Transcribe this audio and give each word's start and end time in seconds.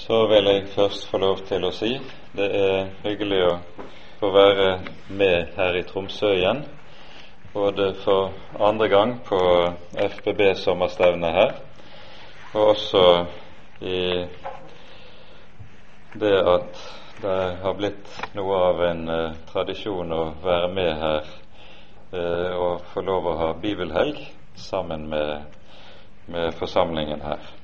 så 0.00 0.26
vil 0.26 0.44
jeg 0.48 0.68
først 0.74 1.08
få 1.10 1.18
lov 1.20 1.42
til 1.48 1.64
å 1.68 1.70
si 1.76 1.90
det 2.32 2.46
er 2.56 2.86
hyggelig 3.02 3.40
å 3.44 3.56
få 4.20 4.30
være 4.32 4.68
med 5.12 5.50
her 5.58 5.76
i 5.76 5.82
Tromsø 5.88 6.30
igjen. 6.38 6.62
Både 7.52 7.90
for 8.04 8.30
andre 8.62 8.88
gang 8.88 9.12
på 9.26 9.40
FBB 10.14 10.54
sommerstevne 10.62 11.32
her, 11.34 11.52
og 12.54 12.72
også 12.72 13.04
i 13.84 14.00
det 16.22 16.34
at 16.54 16.82
det 17.20 17.38
har 17.66 17.76
blitt 17.76 18.16
noe 18.38 18.64
av 18.70 18.82
en 18.86 19.06
eh, 19.12 19.38
tradisjon 19.52 20.16
å 20.16 20.24
være 20.40 20.74
med 20.80 20.92
her 21.02 21.32
eh, 22.16 22.50
og 22.56 22.86
få 22.94 23.04
lov 23.04 23.28
å 23.28 23.38
ha 23.42 23.54
bibelhelg 23.60 24.22
sammen 24.56 25.10
med, 25.12 25.58
med 26.32 26.54
forsamlingen 26.56 27.20
her. 27.26 27.59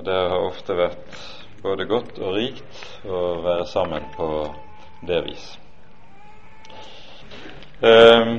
Og 0.00 0.06
Det 0.06 0.14
har 0.14 0.38
ofte 0.40 0.72
vært 0.72 1.16
både 1.60 1.84
godt 1.84 2.18
og 2.24 2.30
rikt 2.32 3.04
å 3.04 3.18
være 3.44 3.66
sammen 3.68 4.06
på 4.14 4.26
det 5.04 5.18
vis. 5.26 5.42
Eh, 7.84 8.30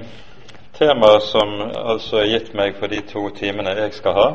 Temaet 0.73 1.27
som 1.27 1.51
altså 1.61 2.17
er 2.17 2.31
gitt 2.31 2.55
meg 2.57 2.79
for 2.79 2.89
de 2.89 3.03
to 3.11 3.27
timene 3.37 3.75
jeg 3.77 3.93
skal 3.93 4.17
ha, 4.17 4.25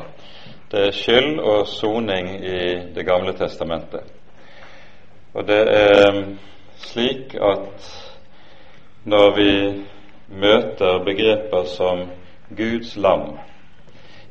det 0.70 0.84
er 0.84 0.94
skyld 0.94 1.40
og 1.42 1.66
soning 1.66 2.28
i 2.46 2.60
Det 2.94 3.02
gamle 3.08 3.34
testamentet. 3.34 4.04
Og 5.34 5.48
det 5.48 5.64
er 5.66 6.20
slik 6.78 7.34
at 7.34 7.88
når 9.02 9.34
vi 9.40 9.50
møter 10.28 11.02
begreper 11.02 11.66
som 11.74 12.06
Guds 12.54 12.94
lam, 12.96 13.34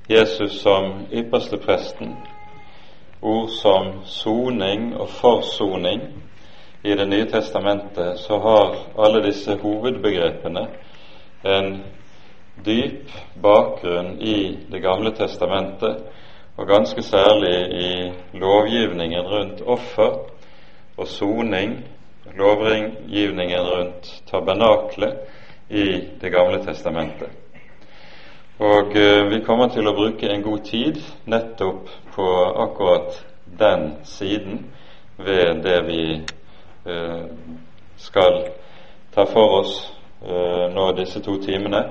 Jesus 0.07 0.61
som 0.61 1.09
ypperste 1.11 1.59
presten, 1.59 2.15
ord 3.25 3.49
som 3.49 3.91
soning 4.05 4.93
og 4.95 5.09
forsoning 5.09 6.01
i 6.85 6.93
Det 6.95 7.07
nye 7.09 7.25
testamentet, 7.25 8.19
så 8.19 8.37
har 8.39 8.75
alle 9.01 9.23
disse 9.25 9.55
hovedbegrepene 9.57 10.67
en 11.43 11.71
dyp 12.65 13.09
bakgrunn 13.41 14.19
i 14.21 14.57
Det 14.71 14.81
gamle 14.81 15.11
testamentet, 15.17 16.03
og 16.57 16.67
ganske 16.67 17.01
særlig 17.03 17.55
i 17.73 18.11
lovgivningen 18.37 19.25
rundt 19.27 19.61
offer 19.65 20.19
og 20.97 21.07
soning, 21.07 21.79
lovgivningen 22.35 23.59
rundt 23.59 24.23
tabernaklet 24.29 25.17
i 25.69 25.85
Det 26.21 26.31
gamle 26.31 26.63
testamentet. 26.65 27.44
Og 28.59 28.95
eh, 28.95 29.25
vi 29.27 29.41
kommer 29.43 29.67
til 29.67 29.83
å 29.87 29.91
bruke 29.91 30.29
en 30.31 30.43
god 30.43 30.61
tid 30.63 30.99
nettopp 31.27 31.89
på 32.15 32.27
akkurat 32.63 33.17
den 33.59 33.89
siden 34.07 34.61
ved 35.17 35.59
det 35.63 35.81
vi 35.89 36.03
eh, 36.87 37.25
skal 37.99 38.37
ta 39.11 39.25
for 39.27 39.57
oss 39.57 39.73
eh, 40.23 40.71
nå 40.71 40.85
disse 40.95 41.19
to 41.19 41.35
timene. 41.43 41.81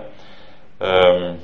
Um, 0.81 1.37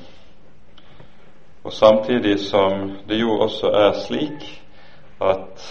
og 1.64 1.72
samtidig 1.72 2.38
som 2.40 2.96
det 3.08 3.20
jo 3.20 3.36
også 3.44 3.74
er 3.76 3.92
slik 4.00 4.48
at 5.20 5.68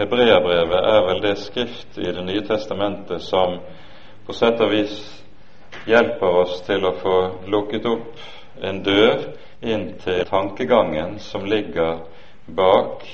Hebreabrevet 0.00 0.82
er 0.96 1.06
vel 1.06 1.22
det 1.22 1.36
skrift 1.38 1.98
i 1.98 2.10
Det 2.10 2.26
nye 2.26 2.42
testamentet 2.42 3.22
som 3.22 3.60
på 4.26 4.34
sett 4.34 4.60
og 4.60 4.74
vis 4.74 4.98
hjelper 5.86 6.42
oss 6.42 6.60
til 6.66 6.84
å 6.84 6.94
få 6.98 7.16
lukket 7.46 7.86
opp 7.86 8.39
en 8.62 8.82
dør 8.82 9.24
inn 9.60 9.92
til 10.00 10.24
tankegangen 10.28 11.18
som 11.18 11.44
ligger 11.44 12.02
bak 12.56 13.04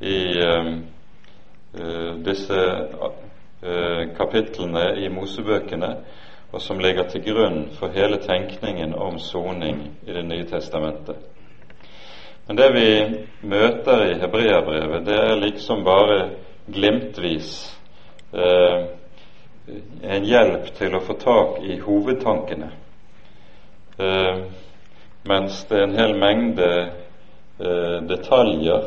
i 0.00 0.20
uh, 0.42 0.72
disse 2.24 2.60
uh, 2.60 4.02
kapitlene 4.16 4.86
i 5.04 5.08
Mosebøkene, 5.08 5.92
og 6.52 6.60
som 6.60 6.78
ligger 6.78 7.08
til 7.08 7.24
grunn 7.24 7.60
for 7.78 7.94
hele 7.94 8.18
tenkningen 8.20 8.94
om 8.94 9.18
soning 9.18 9.86
i 10.06 10.12
Det 10.12 10.24
nye 10.24 10.44
testamentet. 10.44 11.16
Men 12.46 12.56
det 12.56 12.72
vi 12.74 12.88
møter 13.48 14.02
i 14.10 14.18
Hebreabrevet, 14.20 15.06
det 15.06 15.18
er 15.18 15.38
liksom 15.40 15.84
bare 15.84 16.30
glimtvis 16.72 17.78
eh, 18.34 18.82
en 20.02 20.26
hjelp 20.26 20.72
til 20.76 20.96
å 20.96 21.02
få 21.06 21.16
tak 21.22 21.60
i 21.62 21.78
hovedtankene. 21.80 22.70
Uh, 23.92 24.48
mens 25.22 25.64
det 25.68 25.78
er 25.78 25.86
en 25.86 25.96
hel 25.96 26.14
mengde 26.18 26.68
eh, 26.82 27.98
detaljer 28.08 28.84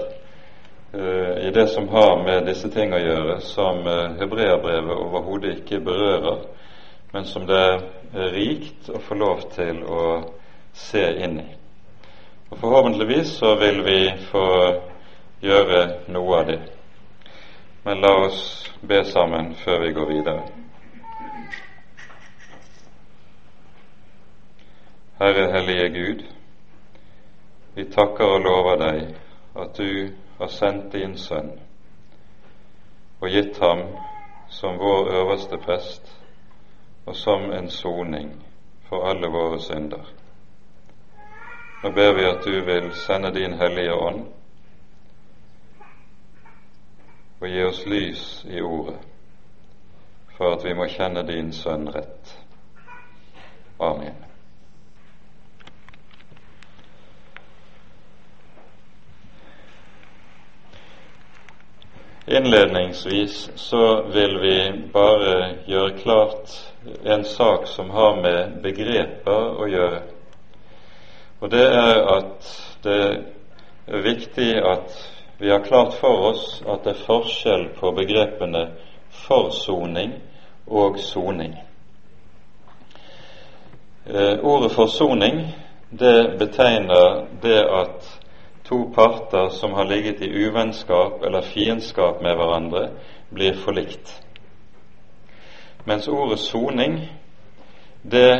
eh, 0.93 1.47
i 1.47 1.51
det 1.53 1.67
som 1.67 1.87
har 1.89 2.23
med 2.23 2.47
disse 2.49 2.69
ting 2.73 2.93
å 2.93 2.99
gjøre, 2.99 3.39
som 3.41 3.85
eh, 3.87 4.17
hebreerbrevet 4.19 4.97
overhodet 4.97 5.59
ikke 5.61 5.79
berører, 5.85 6.41
men 7.13 7.27
som 7.29 7.47
det 7.47 7.61
er 7.61 8.33
rikt 8.35 8.89
å 8.91 8.99
få 8.99 9.15
lov 9.19 9.45
til 9.55 9.83
å 9.87 10.07
se 10.75 11.05
inn 11.23 11.39
i. 11.39 11.47
Og 12.51 12.59
Forhåpentligvis 12.59 13.37
så 13.39 13.55
vil 13.59 13.81
vi 13.85 13.99
få 14.29 14.45
gjøre 15.43 15.81
noe 16.11 16.41
av 16.41 16.51
det. 16.51 16.59
Men 17.85 18.03
la 18.03 18.11
oss 18.25 18.43
be 18.81 19.03
sammen 19.07 19.53
før 19.63 19.81
vi 19.85 19.95
går 19.95 20.11
videre. 20.11 20.43
Herre 25.19 25.51
Hellige 25.51 25.89
Gud, 25.89 26.23
vi 27.75 27.85
takker 27.85 28.25
og 28.25 28.41
lover 28.43 28.75
deg 28.81 29.13
at 29.55 29.77
du 29.77 30.09
har 30.39 30.49
sendt 30.51 30.89
din 30.91 31.13
sønn 31.15 31.53
og 33.21 33.29
gitt 33.31 33.55
ham 33.63 33.85
som 34.51 34.75
vår 34.81 35.13
øverste 35.21 35.61
prest 35.63 36.11
og 37.05 37.15
som 37.15 37.47
en 37.55 37.71
soning 37.71 38.33
for 38.89 39.07
alle 39.07 39.31
våre 39.31 39.61
synder. 39.63 40.03
Nå 41.83 41.93
ber 41.95 42.13
vi 42.19 42.27
at 42.33 42.43
du 42.43 42.59
vil 42.67 42.91
sende 43.05 43.31
din 43.39 43.55
Hellige 43.63 43.95
Ånd 43.95 44.21
og 47.39 47.47
gi 47.47 47.63
oss 47.63 47.85
lys 47.87 48.27
i 48.51 48.59
ordet, 48.61 48.99
for 50.35 50.59
at 50.59 50.67
vi 50.67 50.75
må 50.75 50.91
kjenne 50.91 51.23
din 51.23 51.55
Sønn 51.55 51.87
rett. 51.95 52.39
Amen. 53.79 54.34
Innledningsvis 62.27 63.49
så 63.55 64.01
vil 64.01 64.39
vi 64.39 64.73
bare 64.93 65.55
gjøre 65.67 65.97
klart 65.97 66.53
en 67.03 67.23
sak 67.23 67.67
som 67.67 67.89
har 67.89 68.15
med 68.21 68.55
begreper 68.63 69.59
å 69.61 69.67
gjøre. 69.69 69.99
Og 71.41 71.51
det 71.53 71.65
er 71.69 72.01
at 72.15 72.49
det 72.83 72.97
er 73.85 74.01
viktig 74.07 74.49
at 74.57 74.97
vi 75.37 75.51
har 75.53 75.61
klart 75.67 75.93
for 75.99 76.31
oss 76.31 76.63
at 76.65 76.81
det 76.87 76.95
er 76.95 77.05
forskjell 77.05 77.67
på 77.77 77.93
begrepene 77.93 78.65
forsoning 79.27 80.17
og 80.65 80.97
soning. 80.99 81.53
Eh, 84.09 84.39
ordet 84.41 84.71
forsoning 84.73 85.43
det 85.89 86.37
betegner 86.39 87.25
det 87.41 87.61
at 87.61 88.24
to 88.67 88.91
parter 88.95 89.49
som 89.49 89.73
har 89.73 89.85
ligget 89.85 90.21
i 90.21 90.29
uvennskap 90.29 91.23
eller 91.23 91.41
fiendskap 91.41 92.21
med 92.21 92.35
hverandre, 92.35 92.89
blir 93.29 93.53
forlikt. 93.53 94.21
Mens 95.85 96.07
ordet 96.07 96.39
soning, 96.39 96.99
det 98.01 98.31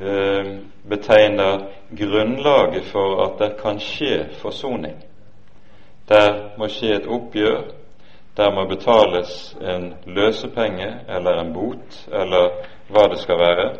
eh, 0.00 0.58
betegner 0.88 1.66
grunnlaget 1.96 2.84
for 2.84 3.24
at 3.24 3.38
det 3.38 3.56
kan 3.62 3.80
skje 3.80 4.26
forsoning. 4.42 4.96
Der 6.08 6.58
må 6.58 6.68
skje 6.68 6.96
et 6.96 7.08
oppgjør, 7.08 7.62
der 8.36 8.52
må 8.54 8.66
betales 8.68 9.56
en 9.60 9.94
løsepenge 10.06 10.92
eller 11.08 11.40
en 11.40 11.52
bot 11.54 12.08
eller 12.12 12.50
hva 12.88 13.08
det 13.10 13.18
skal 13.18 13.38
være. 13.38 13.70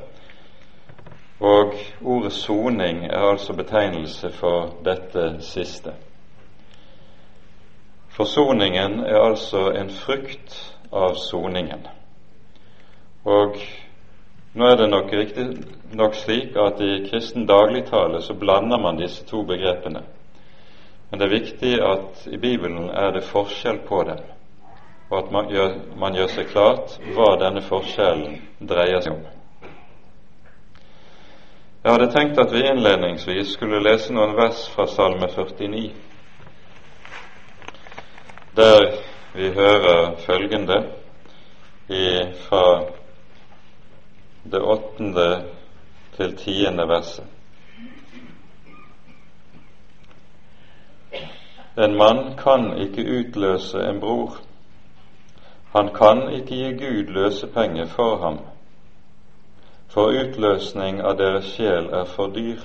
Og 1.40 1.74
ordet 2.04 2.32
soning 2.32 3.04
er 3.04 3.30
altså 3.30 3.52
betegnelse 3.52 4.30
for 4.32 4.70
dette 4.84 5.42
siste. 5.44 5.92
Forsoningen 8.16 9.00
er 9.00 9.20
altså 9.20 9.70
en 9.76 9.90
frukt 9.90 10.54
av 10.92 11.18
soningen. 11.20 11.84
Og 13.24 13.58
nå 14.54 14.64
er 14.70 14.76
det 14.80 14.88
nok 14.88 15.12
riktig 15.12 15.46
nok 15.92 16.14
slik 16.14 16.56
at 16.56 16.80
i 16.80 17.02
kristen 17.10 17.44
dagligtale 17.46 18.22
så 18.22 18.34
blander 18.34 18.80
man 18.80 18.96
disse 18.96 19.24
to 19.28 19.42
begrepene. 19.44 20.02
Men 21.10 21.20
det 21.20 21.26
er 21.26 21.38
viktig 21.38 21.74
at 21.84 22.26
i 22.26 22.38
Bibelen 22.38 22.88
er 22.88 23.12
det 23.12 23.24
forskjell 23.28 23.78
på 23.88 24.02
dem, 24.08 24.24
og 25.10 25.18
at 25.18 25.30
man 25.32 25.50
gjør, 25.52 25.74
man 26.00 26.16
gjør 26.16 26.32
seg 26.32 26.48
klart 26.50 26.96
hva 27.14 27.34
denne 27.44 27.62
forskjellen 27.62 28.40
dreier 28.68 29.04
seg 29.04 29.12
om. 29.12 29.26
Jeg 31.86 31.94
hadde 31.94 32.12
tenkt 32.12 32.38
at 32.42 32.50
vi 32.52 32.64
innledningsvis 32.66 33.52
skulle 33.54 33.78
lese 33.78 34.10
noen 34.10 34.32
vers 34.34 34.64
fra 34.74 34.88
Salme 34.90 35.28
49. 35.30 35.92
der 38.56 38.96
vi 39.34 39.50
hører 39.54 40.16
følgende 40.16 40.78
fra 42.48 42.82
det 44.50 44.62
åttende 44.62 45.44
til 46.16 46.36
tiende 46.36 46.88
verset. 46.88 47.24
En 51.78 51.94
mann 51.94 52.34
kan 52.42 52.72
ikke 52.82 53.06
utløse 53.20 53.78
en 53.78 54.00
bror. 54.00 54.36
Han 55.76 55.94
kan 55.94 56.32
ikke 56.32 56.54
gi 56.56 56.72
Gud 56.82 57.14
løsepenger 57.14 57.86
for 57.86 58.16
ham, 58.26 58.40
for 59.88 60.12
utløsning 60.12 61.00
av 61.00 61.16
deres 61.18 61.48
sjel 61.54 61.88
er 61.94 62.04
for 62.10 62.32
dyr. 62.34 62.60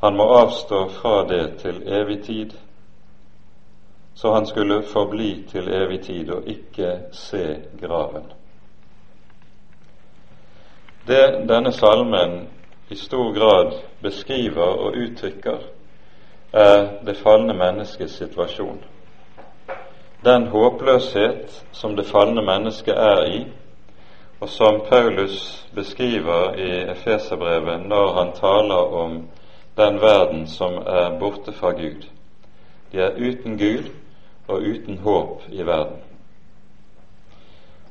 Han 0.00 0.16
må 0.16 0.26
avstå 0.40 0.88
fra 0.88 1.24
det 1.28 1.58
til 1.60 1.82
evig 1.86 2.22
tid, 2.24 2.54
så 4.14 4.34
han 4.34 4.46
skulle 4.46 4.82
forbli 4.82 5.44
til 5.50 5.68
evig 5.68 6.00
tid 6.06 6.30
og 6.30 6.48
ikke 6.48 6.92
se 7.12 7.44
graven. 7.80 8.32
Det 11.06 11.48
denne 11.48 11.72
salmen 11.72 12.48
i 12.90 12.96
stor 12.96 13.32
grad 13.32 13.72
beskriver 14.02 14.62
og 14.86 14.96
uttrykker, 14.96 15.58
er 16.52 16.88
det 17.06 17.16
falne 17.16 17.54
menneskets 17.54 18.12
situasjon. 18.18 18.80
Den 20.24 20.46
håpløshet 20.46 21.66
som 21.72 21.96
det 21.96 22.06
falne 22.06 22.42
mennesket 22.42 22.94
er 22.96 23.24
i, 23.24 23.46
og 24.40 24.48
som 24.48 24.80
Paulus 24.88 25.66
beskriver 25.74 26.54
i 26.54 26.70
Efeserbrevet 26.90 27.86
når 27.88 28.12
han 28.12 28.32
taler 28.32 28.94
om 29.02 29.28
den 29.76 30.00
verden 30.00 30.46
som 30.46 30.72
er 30.72 31.18
borte 31.18 31.52
fra 31.52 31.70
Gud. 31.70 32.06
De 32.92 32.98
er 32.98 33.16
uten 33.16 33.58
Gud 33.58 33.90
og 34.48 34.62
uten 34.62 34.98
håp 34.98 35.42
i 35.48 35.62
verden. 35.66 35.96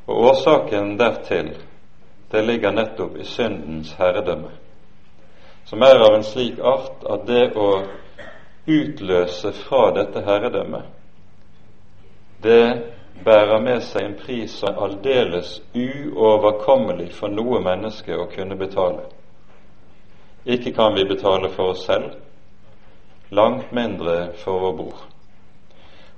Og 0.07 0.18
Årsaken 0.18 0.98
dertil 1.00 1.54
det 2.31 2.46
ligger 2.46 2.72
nettopp 2.72 3.18
i 3.18 3.24
syndens 3.24 3.94
herredømme, 3.98 4.50
som 5.66 5.81
er 5.81 6.01
av 6.01 6.16
en 6.16 6.24
slik 6.24 6.60
art 6.62 7.06
at 7.10 7.25
det 7.28 7.46
å 7.57 7.69
utløse 8.69 9.54
fra 9.63 9.90
dette 9.98 10.22
herredømmet, 10.25 10.84
det 12.44 12.62
bærer 13.26 13.60
med 13.60 13.84
seg 13.84 14.06
en 14.06 14.18
pris 14.20 14.54
som 14.62 14.74
er 14.74 14.84
aldeles 14.86 15.60
uoverkommelig 15.76 17.12
for 17.14 17.32
noe 17.34 17.60
menneske 17.64 18.16
å 18.16 18.28
kunne 18.32 18.56
betale. 18.60 19.06
Ikke 20.46 20.72
kan 20.74 20.96
vi 20.96 21.06
betale 21.06 21.50
for 21.50 21.74
oss 21.74 21.86
selv, 21.86 22.14
langt 23.30 23.72
mindre 23.76 24.32
for 24.44 24.60
vår 24.60 24.76
bror. 24.78 25.02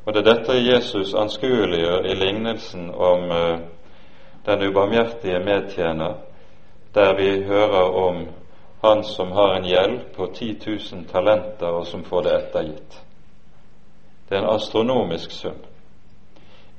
Og 0.05 0.13
det 0.13 0.21
er 0.21 0.29
dette 0.33 0.57
Jesus 0.57 1.13
anskueliggjør 1.13 2.05
i 2.09 2.15
lignelsen 2.17 2.89
om 2.89 3.25
uh, 3.31 3.57
den 4.45 4.63
ubarmhjertige 4.69 5.39
medtjener, 5.45 6.13
der 6.95 7.13
vi 7.17 7.43
hører 7.43 7.97
om 8.05 8.23
han 8.81 9.03
som 9.03 9.31
har 9.31 9.55
en 9.55 9.65
gjeld 9.65 9.99
på 10.15 10.27
10 10.33 10.55
000 10.67 11.05
talenter, 11.11 11.67
og 11.67 11.85
som 11.87 12.03
får 12.03 12.21
det 12.21 12.37
ettergitt. 12.37 13.01
Det 14.29 14.37
er 14.37 14.41
en 14.41 14.55
astronomisk 14.55 15.31
sum. 15.31 15.59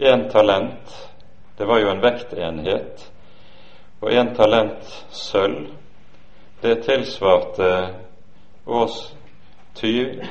Én 0.02 0.28
talent, 0.30 1.10
det 1.56 1.64
var 1.64 1.78
jo 1.78 1.90
en 1.92 2.02
vektenhet, 2.02 3.12
og 4.00 4.10
én 4.10 4.32
talent 4.34 4.88
sølv, 5.14 5.68
det 6.62 6.80
tilsvarte 6.82 7.68
års, 8.66 9.14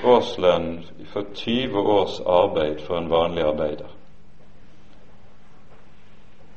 årslønn 0.03 0.67
for 1.13 1.31
20 1.35 1.79
års 1.79 2.19
arbeid 2.27 2.83
for 2.83 2.97
en 2.97 3.09
vanlig 3.09 3.47
arbeider. 3.47 3.95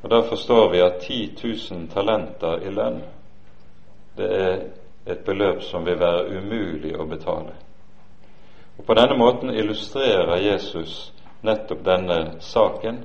Og 0.03 0.11
Da 0.11 0.21
forstår 0.21 0.69
vi 0.71 0.81
at 0.81 1.01
10 1.01 1.35
000 1.71 1.87
talenter 1.95 2.67
i 2.67 2.69
lønn, 2.69 3.01
det 4.17 4.31
er 4.41 4.59
et 5.07 5.25
beløp 5.25 5.63
som 5.63 5.85
vil 5.85 5.99
være 5.99 6.37
umulig 6.37 6.97
å 6.99 7.07
betale. 7.07 7.55
Og 8.77 8.85
På 8.85 8.93
denne 8.93 9.17
måten 9.17 9.55
illustrerer 9.55 10.35
Jesus 10.51 11.13
nettopp 11.45 11.83
denne 11.85 12.19
saken. 12.43 13.03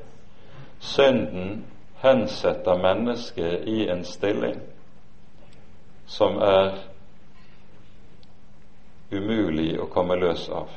Synden 0.81 1.65
hensetter 2.01 2.79
mennesket 2.81 3.69
i 3.69 3.89
en 3.89 4.05
stilling 4.05 4.61
som 6.07 6.39
er 6.43 6.79
umulig 9.11 9.75
å 9.81 9.87
komme 9.93 10.17
løs 10.17 10.49
av. 10.49 10.69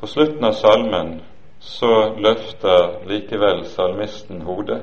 På 0.00 0.06
slutten 0.06 0.44
av 0.44 0.52
salmen 0.52 1.20
så 1.60 1.92
løfter 2.20 3.06
likevel 3.08 3.64
salmisten 3.66 4.42
hodet. 4.46 4.82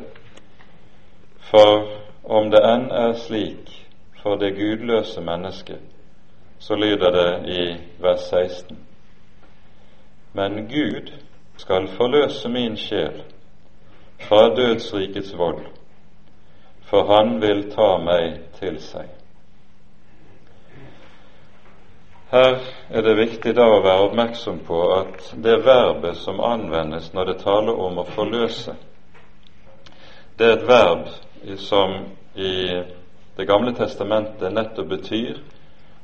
For 1.50 1.86
om 2.24 2.50
det 2.50 2.64
enn 2.66 2.90
er 2.92 3.14
slik 3.22 3.70
for 4.24 4.40
det 4.42 4.56
gudløse 4.58 5.22
mennesket, 5.22 5.82
så 6.60 6.76
lyder 6.76 7.12
det 7.12 7.30
i 7.52 7.64
vers 8.02 8.26
16. 8.30 8.93
Men 10.34 10.68
Gud 10.68 11.12
skal 11.58 11.88
forløse 11.88 12.50
min 12.50 12.78
sjel 12.78 13.22
fra 14.28 14.48
dødsrikets 14.56 15.38
vold, 15.38 15.66
for 16.90 17.06
han 17.16 17.42
vil 17.42 17.68
ta 17.72 17.98
meg 18.02 18.40
til 18.58 18.80
seg. 18.82 19.12
Her 22.34 22.56
er 22.90 23.06
det 23.06 23.14
viktig 23.20 23.54
da 23.54 23.68
å 23.70 23.82
være 23.86 24.08
oppmerksom 24.08 24.64
på 24.66 24.80
at 24.96 25.28
det 25.46 25.60
verbet 25.68 26.18
som 26.18 26.42
anvendes 26.42 27.12
når 27.14 27.30
det 27.30 27.36
taler 27.44 27.78
om 27.86 28.02
å 28.02 28.08
forløse, 28.16 28.74
det 30.40 30.48
er 30.48 30.56
et 30.58 30.68
verb 30.68 31.58
som 31.62 32.00
i 32.36 32.82
Det 33.34 33.48
gamle 33.50 33.72
testamentet 33.74 34.54
nettopp 34.54 34.90
betyr 34.92 35.40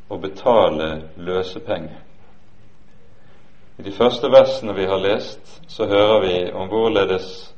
å 0.09 0.17
betale 0.17 0.87
løsepenge. 1.17 2.08
I 3.79 3.81
de 3.81 3.91
første 3.91 4.27
versene 4.27 4.73
vi 4.75 4.85
har 4.85 4.99
lest, 4.99 5.61
så 5.71 5.85
hører 5.87 6.19
vi 6.19 6.51
om 6.51 6.67
hvorledes 6.67 7.55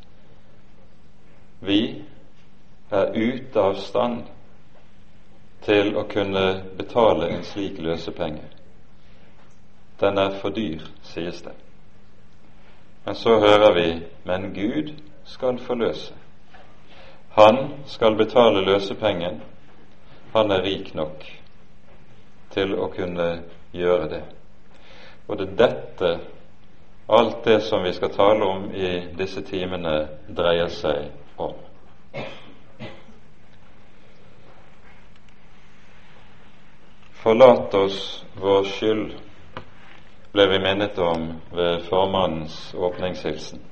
vi 1.66 2.04
er 2.92 3.16
ute 3.16 3.62
av 3.62 3.80
stand 3.82 4.20
til 5.66 5.96
å 5.98 6.04
kunne 6.10 6.44
betale 6.78 7.30
en 7.34 7.42
slik 7.44 7.80
løsepenge. 7.82 8.44
Den 10.02 10.18
er 10.22 10.36
for 10.42 10.54
dyr, 10.54 10.84
sies 11.10 11.42
det. 11.42 11.54
Men 13.06 13.18
så 13.18 13.40
hører 13.42 13.74
vi 13.74 13.88
men 14.26 14.54
Gud 14.54 14.92
skal 15.26 15.58
forløse. 15.60 16.14
Han 17.34 17.58
skal 17.86 18.16
betale 18.16 18.62
løsepengen. 18.66 19.42
Han 20.34 20.52
er 20.52 20.62
rik 20.62 20.94
nok 20.94 21.26
til 22.54 22.78
å 22.78 22.92
kunne 22.94 23.28
gjøre 23.74 24.10
det. 24.14 24.22
Og 25.32 25.38
det 25.38 25.54
dette, 25.56 26.10
alt 27.08 27.44
det 27.46 27.62
som 27.64 27.84
vi 27.84 27.94
skal 27.96 28.10
tale 28.12 28.46
om 28.46 28.66
i 28.76 28.90
disse 29.16 29.40
timene, 29.48 29.94
dreier 30.28 30.68
seg 30.68 31.06
om. 31.40 31.54
Forlat 37.22 37.78
oss 37.80 38.00
vår 38.44 38.68
skyld 38.74 39.14
ble 40.36 40.48
vi 40.52 40.60
minnet 40.66 41.00
om 41.00 41.30
ved 41.56 41.88
formannens 41.88 42.74
åpningshilsen. 42.76 43.64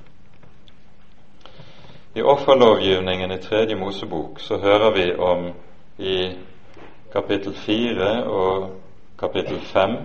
I 2.15 2.23
offerlovgivningen 2.23 3.35
i 3.35 3.41
Tredje 3.43 3.75
Mosebok 3.75 4.39
så 4.39 4.61
hører 4.63 4.95
vi 4.95 5.05
om 5.15 5.45
i 5.97 6.17
kapittel 7.11 7.53
fire 7.67 8.13
og 8.23 8.69
kapittel 9.19 9.59
fem 9.73 9.99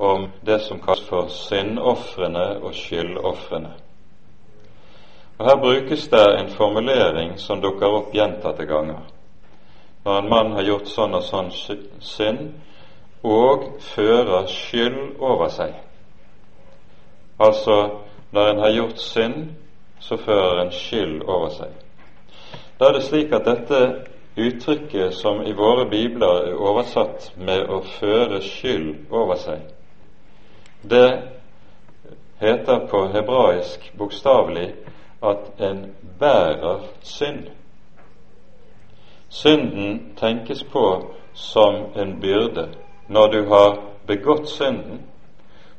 om 0.00 0.28
det 0.40 0.58
som 0.64 0.80
kalles 0.80 1.04
for 1.08 1.28
syndofrene 1.28 2.46
og 2.62 2.74
skyldofrene. 2.74 3.72
Og 5.38 5.46
Her 5.46 5.56
brukes 5.56 6.08
det 6.08 6.24
en 6.38 6.48
formulering 6.48 7.38
som 7.40 7.60
dukker 7.60 7.86
opp 7.86 8.14
gjentatte 8.14 8.64
ganger. 8.68 9.00
Når 10.04 10.18
en 10.18 10.28
mann 10.28 10.52
har 10.52 10.64
gjort 10.64 10.88
sånn 10.88 11.14
og 11.16 11.24
sånn 11.24 11.50
synd, 12.00 12.52
og 13.22 13.64
fører 13.80 14.46
skyld 14.48 15.18
over 15.20 15.48
seg. 15.52 15.74
Altså, 17.40 17.76
når 18.32 18.50
en 18.50 18.62
har 18.64 18.76
gjort 18.76 19.00
synd, 19.00 19.50
så 20.00 20.16
fører 20.16 20.62
en 20.62 20.72
skyld 20.72 21.22
over 21.22 21.48
seg. 21.56 21.74
Da 22.80 22.88
er 22.88 22.96
det 22.96 23.04
slik 23.04 23.32
at 23.36 23.44
dette 23.44 23.80
uttrykket 24.40 25.14
som 25.14 25.42
i 25.44 25.52
våre 25.52 25.84
bibler 25.90 26.46
er 26.48 26.56
oversatt 26.56 27.32
med 27.36 27.68
'å 27.68 27.82
føre 28.00 28.40
skyld 28.40 28.96
over 29.10 29.34
seg', 29.34 29.68
det 30.82 31.22
heter 32.38 32.78
på 32.78 33.06
hebraisk 33.06 33.92
bokstavelig 33.98 34.74
at 35.22 35.60
en 35.60 35.94
bærer 36.18 36.80
synd. 37.02 37.46
Synden 39.28 40.14
tenkes 40.16 40.62
på 40.62 41.14
som 41.34 41.74
en 41.96 42.20
byrde 42.20 42.68
når 43.08 43.28
du 43.28 43.48
har 43.48 43.78
begått 44.06 44.48
synden, 44.48 45.00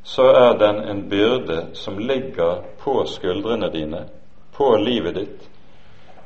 så 0.04 0.24
er 0.24 0.58
den 0.58 0.84
en 0.90 1.10
byrde 1.10 1.66
som 1.74 2.00
ligger 2.00 2.62
på 2.80 3.06
skuldrene 3.06 3.70
dine, 3.72 4.06
på 4.54 4.76
livet 4.76 5.16
ditt. 5.16 5.50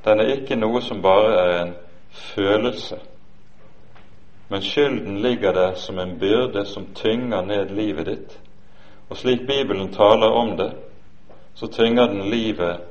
Den 0.05 0.19
er 0.19 0.31
ikke 0.37 0.55
noe 0.55 0.81
som 0.81 1.01
bare 1.01 1.33
er 1.33 1.61
en 1.61 1.75
følelse, 2.09 2.97
men 4.47 4.61
skylden 4.61 5.21
ligger 5.21 5.53
der 5.53 5.73
som 5.73 5.99
en 5.99 6.19
byrde 6.19 6.65
som 6.65 6.85
tynger 6.95 7.41
ned 7.41 7.69
livet 7.69 8.05
ditt. 8.05 8.39
Og 9.09 9.17
slik 9.17 9.47
Bibelen 9.47 9.93
taler 9.93 10.27
om 10.27 10.57
det, 10.57 10.73
så 11.53 11.67
tynger 11.67 12.07
den 12.07 12.29
livet 12.29 12.81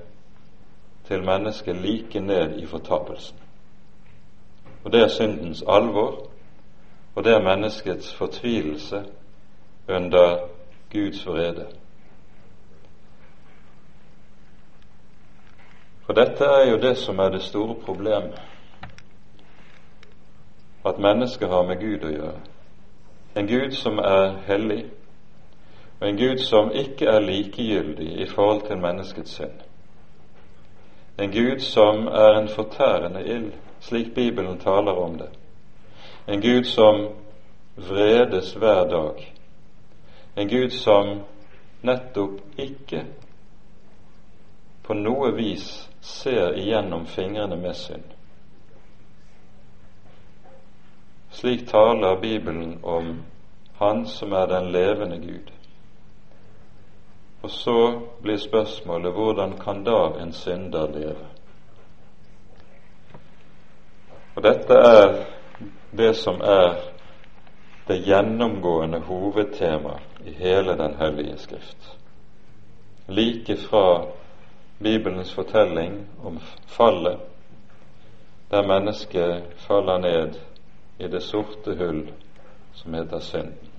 til 1.04 1.25
mennesket 1.25 1.76
like 1.76 2.21
ned 2.21 2.59
i 2.59 2.66
fortapelsen. 2.66 3.37
Og 4.85 4.92
det 4.92 5.02
er 5.02 5.09
syndens 5.09 5.64
alvor, 5.68 6.26
og 7.14 7.25
det 7.25 7.33
er 7.33 7.42
menneskets 7.42 8.14
fortvilelse 8.14 9.04
under 9.88 10.38
Guds 10.92 11.26
vrede. 11.26 11.66
For 16.06 16.12
dette 16.12 16.44
er 16.44 16.71
jo 16.71 16.80
det 16.80 16.97
som 16.99 17.18
er 17.18 17.28
det 17.28 17.42
store 17.42 17.75
problemet, 17.75 18.40
at 20.87 20.99
mennesket 20.99 21.49
har 21.49 21.62
med 21.62 21.80
Gud 21.80 22.04
å 22.04 22.12
gjøre. 22.12 22.40
En 23.37 23.47
Gud 23.49 23.73
som 23.73 23.99
er 23.99 24.37
hellig, 24.47 24.85
en 26.04 26.16
Gud 26.16 26.38
som 26.38 26.70
ikke 26.70 27.06
er 27.06 27.20
likegyldig 27.20 28.20
i 28.20 28.26
forhold 28.26 28.66
til 28.66 28.78
menneskets 28.78 29.30
synd. 29.30 29.61
En 31.18 31.30
Gud 31.32 31.58
som 31.58 32.06
er 32.06 32.38
en 32.38 32.49
fortærende 32.49 33.25
ild, 33.26 33.52
slik 33.80 34.14
Bibelen 34.14 34.58
taler 34.58 34.92
om 34.92 35.18
det. 35.18 35.30
En 36.28 36.40
Gud 36.40 36.64
som 36.64 37.08
vredes 37.76 38.52
hver 38.52 38.84
dag 38.88 39.34
en 40.34 40.49
Gud 40.49 40.70
som 40.70 41.20
nettopp 41.80 42.58
ikke 42.58 43.04
på 44.82 44.96
noe 44.99 45.30
vis 45.37 45.68
ser 46.02 46.56
igjennom 46.58 47.06
fingrene 47.06 47.56
med 47.56 47.76
synd. 47.78 48.08
Slik 51.30 51.68
taler 51.70 52.18
Bibelen 52.20 52.80
om 52.82 53.14
Han 53.78 54.04
som 54.06 54.32
er 54.32 54.46
den 54.46 54.73
levende 54.73 55.18
Gud. 55.18 55.53
Og 57.44 57.50
så 57.50 58.00
blir 58.22 58.36
spørsmålet 58.40 59.12
hvordan 59.12 59.50
kan 59.60 59.82
da 59.84 59.98
en 60.22 60.30
synder 60.32 60.86
leve? 60.92 61.26
Og 64.34 64.42
dette 64.42 64.74
er 64.74 65.18
det 65.92 66.14
som 66.16 66.40
er 66.40 66.78
det 67.88 67.98
gjennomgående 68.06 69.02
hovedtema 69.04 69.98
i 70.24 70.32
hele 70.38 70.78
Den 70.78 70.96
hellige 70.96 71.36
skrift. 71.38 71.98
Like 73.08 73.56
fra 73.56 74.06
Bibelens 74.82 75.34
fortelling 75.34 76.08
om 76.24 76.40
fallet, 76.66 77.20
der 78.50 78.66
mennesket 78.66 79.44
faller 79.56 79.98
ned 79.98 80.34
i 80.98 81.08
det 81.08 81.22
sorte 81.22 81.76
hull 81.76 82.12
som 82.72 82.94
heter 82.94 83.18
synden. 83.18 83.74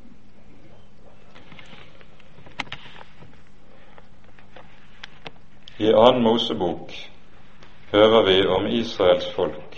I 5.77 5.93
annen 5.93 6.23
Mosebok 6.23 6.91
hører 7.91 8.23
vi 8.25 8.47
om 8.47 8.67
Israels 8.67 9.25
folk 9.35 9.75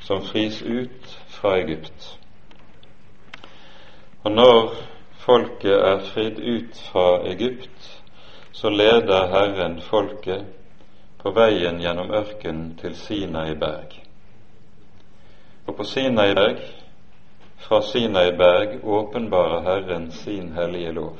som 0.00 0.20
fris 0.22 0.62
ut 0.62 1.06
fra 1.28 1.54
Egypt. 1.56 2.18
Og 4.24 4.32
når 4.32 4.74
folket 5.24 5.72
er 5.72 6.02
fridd 6.12 6.36
ut 6.38 6.80
fra 6.90 7.06
Egypt, 7.30 8.02
så 8.52 8.68
leder 8.68 9.30
Herren 9.32 9.80
folket 9.80 10.44
på 11.22 11.32
veien 11.32 11.80
gjennom 11.80 12.12
ørkenen 12.12 12.74
til 12.76 12.96
Sinaiberg. 12.96 13.96
Og 15.66 15.76
på 15.76 15.84
Sinaiberg, 15.84 16.60
fra 17.56 17.80
Sinaiberg, 17.82 18.84
åpenbarer 18.84 19.64
Herren 19.64 20.10
sin 20.12 20.52
hellige 20.52 20.92
lov. 20.92 21.16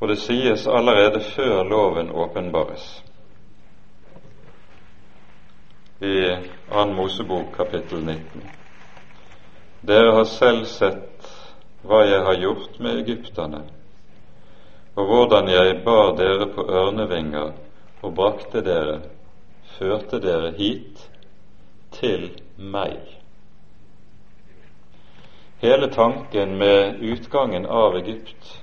Og 0.00 0.08
det 0.08 0.18
sies 0.22 0.66
allerede 0.66 1.20
før 1.20 1.64
loven 1.64 2.10
åpenbares. 2.10 3.04
I 6.00 6.36
2. 6.70 6.84
Mosebok 6.94 7.56
kapittel 7.56 8.04
19. 8.04 8.44
Dere 9.82 10.12
har 10.14 10.24
selv 10.30 10.64
sett 10.70 11.26
hva 11.82 12.04
jeg 12.06 12.22
har 12.26 12.38
gjort 12.38 12.78
med 12.82 13.00
egypterne, 13.02 13.64
og 14.94 15.10
hvordan 15.10 15.50
jeg 15.50 15.80
bar 15.84 16.14
dere 16.18 16.46
på 16.54 16.62
ørnevinger 16.62 17.52
og 18.02 18.14
brakte 18.14 18.62
dere, 18.62 19.00
førte 19.78 20.20
dere 20.22 20.52
hit 20.58 21.02
til 21.98 22.30
meg. 22.58 22.98
Hele 25.58 25.90
tanken 25.90 26.54
med 26.58 27.02
utgangen 27.02 27.66
av 27.66 27.98
Egypt 27.98 28.54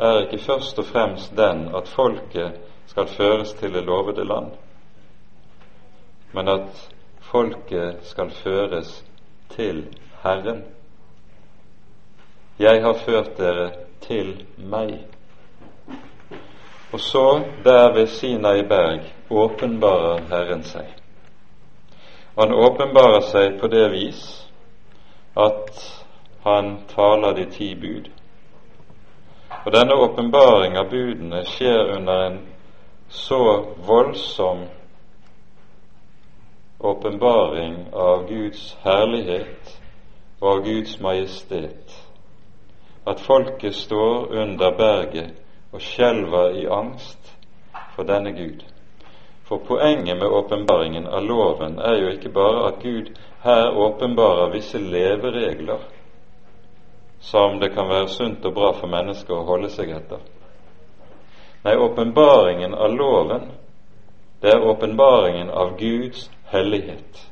er 0.00 0.18
ikke 0.24 0.38
først 0.44 0.78
og 0.78 0.84
fremst 0.84 1.36
den 1.36 1.68
at 1.76 1.88
folket 1.88 2.60
skal 2.86 3.06
føres 3.06 3.52
til 3.52 3.74
det 3.74 3.84
lovede 3.84 4.24
land, 4.24 4.52
men 6.32 6.48
at 6.48 6.90
folket 7.20 7.96
skal 8.02 8.30
føres 8.30 9.04
til 9.50 9.84
Herren. 10.22 10.64
Jeg 12.58 12.82
har 12.82 12.92
ført 12.92 13.38
dere 13.38 13.70
til 14.00 14.46
meg. 14.58 14.98
Og 16.92 17.00
så, 17.00 17.42
der 17.64 17.92
ved 17.94 18.06
Sinai 18.06 18.62
berg, 18.62 19.00
åpenbarer 19.30 20.20
Herren 20.28 20.64
seg. 20.64 20.86
Han 22.38 22.52
åpenbarer 22.52 23.20
seg 23.30 23.58
på 23.60 23.68
det 23.68 23.86
vis 23.92 24.22
at 25.38 25.80
han 26.44 26.78
taler 26.88 27.36
de 27.36 27.44
ti 27.50 27.74
bud. 27.74 28.10
Og 29.64 29.72
denne 29.72 29.92
åpenbaring 29.92 30.78
av 30.80 30.86
budene 30.88 31.42
skjer 31.44 31.90
under 31.96 32.22
en 32.26 32.38
så 33.12 33.40
voldsom 33.84 34.62
åpenbaring 36.80 37.74
av 37.92 38.24
Guds 38.28 38.62
herlighet 38.84 39.74
og 40.40 40.48
av 40.54 40.62
Guds 40.64 40.96
majestet, 41.04 41.92
at 43.04 43.20
folket 43.20 43.76
står 43.76 44.32
under 44.42 44.72
berget 44.78 45.36
og 45.72 45.84
skjelver 45.84 46.56
i 46.56 46.64
angst 46.72 47.36
for 47.96 48.08
denne 48.08 48.32
Gud. 48.32 48.64
For 49.44 49.60
poenget 49.66 50.16
med 50.16 50.32
åpenbaringen 50.40 51.06
av 51.06 51.26
loven 51.26 51.76
er 51.84 52.00
jo 52.00 52.12
ikke 52.16 52.32
bare 52.32 52.68
at 52.70 52.80
Gud 52.82 53.12
her 53.44 53.76
åpenbarer 53.76 54.54
visse 54.54 54.78
leveregler 54.80 55.84
som 57.20 57.58
det 57.60 57.74
kan 57.74 57.88
være 57.88 58.08
sunt 58.08 58.44
og 58.44 58.54
bra 58.54 58.72
for 58.72 58.88
mennesker 58.88 59.34
å 59.36 59.46
holde 59.48 59.68
seg 59.70 59.92
etter. 59.92 60.20
Nei, 61.64 61.76
åpenbaringen 61.76 62.74
av 62.74 62.94
loven, 62.96 63.50
det 64.40 64.54
er 64.54 64.64
åpenbaringen 64.64 65.50
av 65.50 65.76
Guds 65.78 66.30
hellighet. 66.48 67.26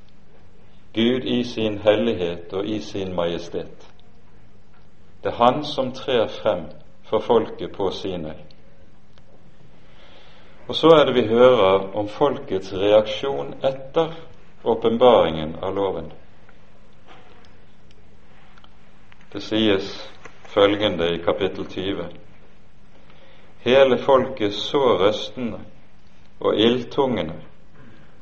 Gud 0.93 1.25
i 1.25 1.45
sin 1.45 1.79
hellighet 1.79 2.53
og 2.53 2.67
i 2.67 2.81
sin 2.81 3.15
majestet. 3.17 3.89
Det 5.23 5.33
er 5.33 5.37
Han 5.45 5.65
som 5.65 5.93
trer 5.93 6.27
frem 6.29 6.69
for 7.09 7.19
folket 7.19 7.73
på 7.77 7.91
Sinai. 7.91 8.37
Og 10.69 10.75
så 10.75 10.89
er 10.89 11.05
det 11.05 11.15
vi 11.15 11.29
hører 11.29 11.97
om 11.97 12.09
folkets 12.09 12.73
reaksjon 12.73 13.55
etter 13.65 14.13
åpenbaringen 14.65 15.57
av 15.63 15.75
loven. 15.75 16.13
Det 19.33 19.41
sies 19.41 20.11
følgende 20.49 21.15
i 21.15 21.19
kapittel 21.19 21.67
20. 21.67 22.05
Hele 23.61 23.99
folket 23.99 24.55
så 24.55 24.79
røstene 24.79 25.59
og 26.41 26.57
ildtungene 26.57 27.35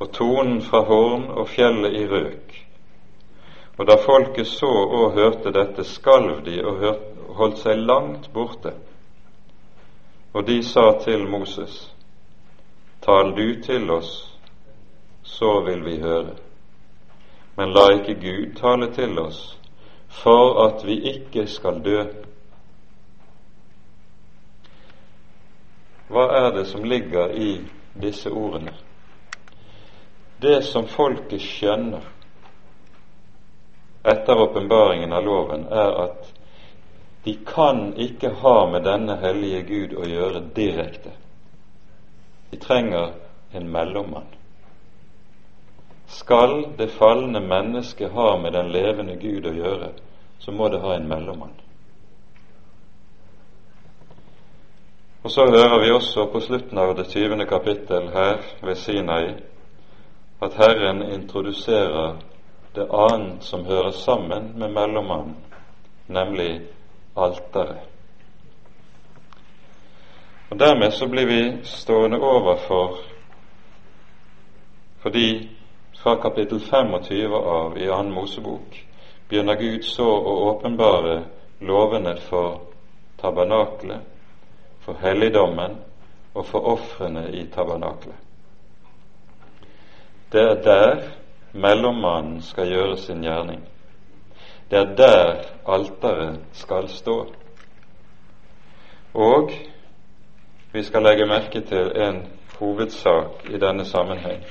og 0.01 0.11
tonen 0.13 0.63
fra 0.67 0.81
horn 0.89 1.29
og 1.31 1.49
fjellet 1.49 1.95
i 1.95 2.07
røk. 2.11 2.57
Og 3.79 3.87
da 3.87 3.97
folket 4.03 4.47
så 4.47 4.71
og 4.71 5.13
hørte 5.15 5.53
dette, 5.55 5.85
skalv 5.85 6.41
de 6.45 6.57
og 6.65 6.83
holdt 7.39 7.61
seg 7.63 7.79
langt 7.79 8.27
borte. 8.35 8.73
Og 10.35 10.47
de 10.47 10.63
sa 10.63 10.89
til 11.05 11.23
Moses, 11.29 11.93
Tal 13.03 13.31
du 13.37 13.63
til 13.63 13.91
oss, 13.91 14.11
så 15.23 15.61
vil 15.69 15.85
vi 15.85 16.01
høre. 16.01 16.35
Men 17.57 17.71
la 17.73 17.93
ikke 17.95 18.19
Gud 18.21 18.57
tale 18.59 18.91
til 18.93 19.19
oss, 19.23 19.59
for 20.23 20.67
at 20.67 20.85
vi 20.85 20.97
ikke 21.13 21.47
skal 21.47 21.83
dø. 21.85 22.05
Hva 26.09 26.27
er 26.39 26.51
det 26.55 26.67
som 26.71 26.85
ligger 26.85 27.35
i 27.35 27.51
disse 28.01 28.31
ordene? 28.31 28.73
Det 30.41 30.63
som 30.65 30.87
folket 30.87 31.43
skjønner 31.43 32.05
etter 34.07 34.39
åpenbaringen 34.39 35.13
av 35.13 35.25
loven, 35.25 35.67
er 35.67 35.95
at 36.05 36.33
de 37.25 37.35
kan 37.47 37.89
ikke 37.99 38.31
ha 38.43 38.59
med 38.71 38.85
denne 38.87 39.17
hellige 39.19 39.63
Gud 39.67 39.95
å 39.99 40.07
gjøre 40.07 40.45
direkte. 40.55 41.17
De 42.53 42.61
trenger 42.63 43.17
en 43.51 43.67
mellommann. 43.73 44.29
Skal 46.07 46.69
det 46.79 46.93
falne 46.95 47.41
mennesket 47.43 48.15
ha 48.15 48.37
med 48.39 48.55
den 48.55 48.71
levende 48.71 49.17
Gud 49.19 49.49
å 49.51 49.57
gjøre, 49.57 49.91
så 50.39 50.53
må 50.53 50.69
det 50.69 50.81
ha 50.81 50.95
en 50.97 51.09
mellommann. 51.09 51.55
Og 55.23 55.31
så 55.31 55.47
hører 55.51 55.85
vi 55.85 55.91
også 55.91 56.29
på 56.33 56.41
slutten 56.41 56.79
av 56.79 56.95
det 56.97 57.09
tyvende 57.11 57.47
kapittel 57.47 58.09
her 58.15 58.39
ved 58.63 58.75
Sinai 58.75 59.35
at 60.43 60.55
Herren 60.55 61.03
introduserer 61.03 62.17
det 62.75 62.87
annet 62.93 63.45
som 63.45 63.65
hører 63.65 63.91
sammen 63.91 64.53
med 64.59 64.69
mellommannen, 64.69 65.37
nemlig 66.07 66.61
alteret. 67.17 67.79
Og 70.51 70.61
Dermed 70.61 70.91
så 70.91 71.09
blir 71.09 71.27
vi 71.27 71.65
stående 71.65 72.21
overfor 72.21 72.99
fordi 75.03 75.51
fra 76.03 76.15
kapittel 76.23 76.61
25 76.61 77.35
av 77.35 77.79
i 77.79 77.89
Annen 77.91 78.13
Mosebok 78.13 78.87
begynner 79.29 79.55
Gud 79.55 79.85
så 79.85 80.07
å 80.07 80.35
åpenbare 80.51 81.23
lovene 81.61 82.17
for 82.29 82.61
tabernaklet, 83.21 84.01
for 84.85 84.99
helligdommen 85.03 85.79
og 86.35 86.47
for 86.47 86.69
ofrene 86.77 87.29
i 87.35 87.47
tabernaklet. 87.51 88.19
Det 90.33 90.43
er 90.43 90.63
der 90.63 91.03
mellommannen 91.53 92.43
skal 92.43 92.69
gjøre 92.71 92.97
sin 92.97 93.25
gjerning. 93.25 93.63
Det 94.71 94.79
er 94.79 94.95
der 94.99 95.43
alteret 95.67 96.41
skal 96.53 96.89
stå. 96.89 97.17
Og 99.15 99.53
vi 100.73 100.83
skal 100.83 101.03
legge 101.03 101.27
merke 101.27 101.61
til 101.61 101.93
en 101.97 102.27
hovedsak 102.59 103.47
i 103.49 103.59
denne 103.59 103.85
sammenheng. 103.85 104.43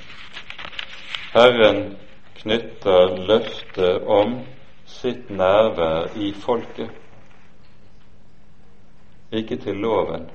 Herren 1.34 1.98
knytter 2.40 3.18
løftet 3.28 4.08
om 4.08 4.40
sitt 5.02 5.30
nærvær 5.30 6.16
i 6.16 6.32
folket, 6.34 6.90
ikke 9.32 9.58
til 9.58 9.76
loven, 9.76 10.30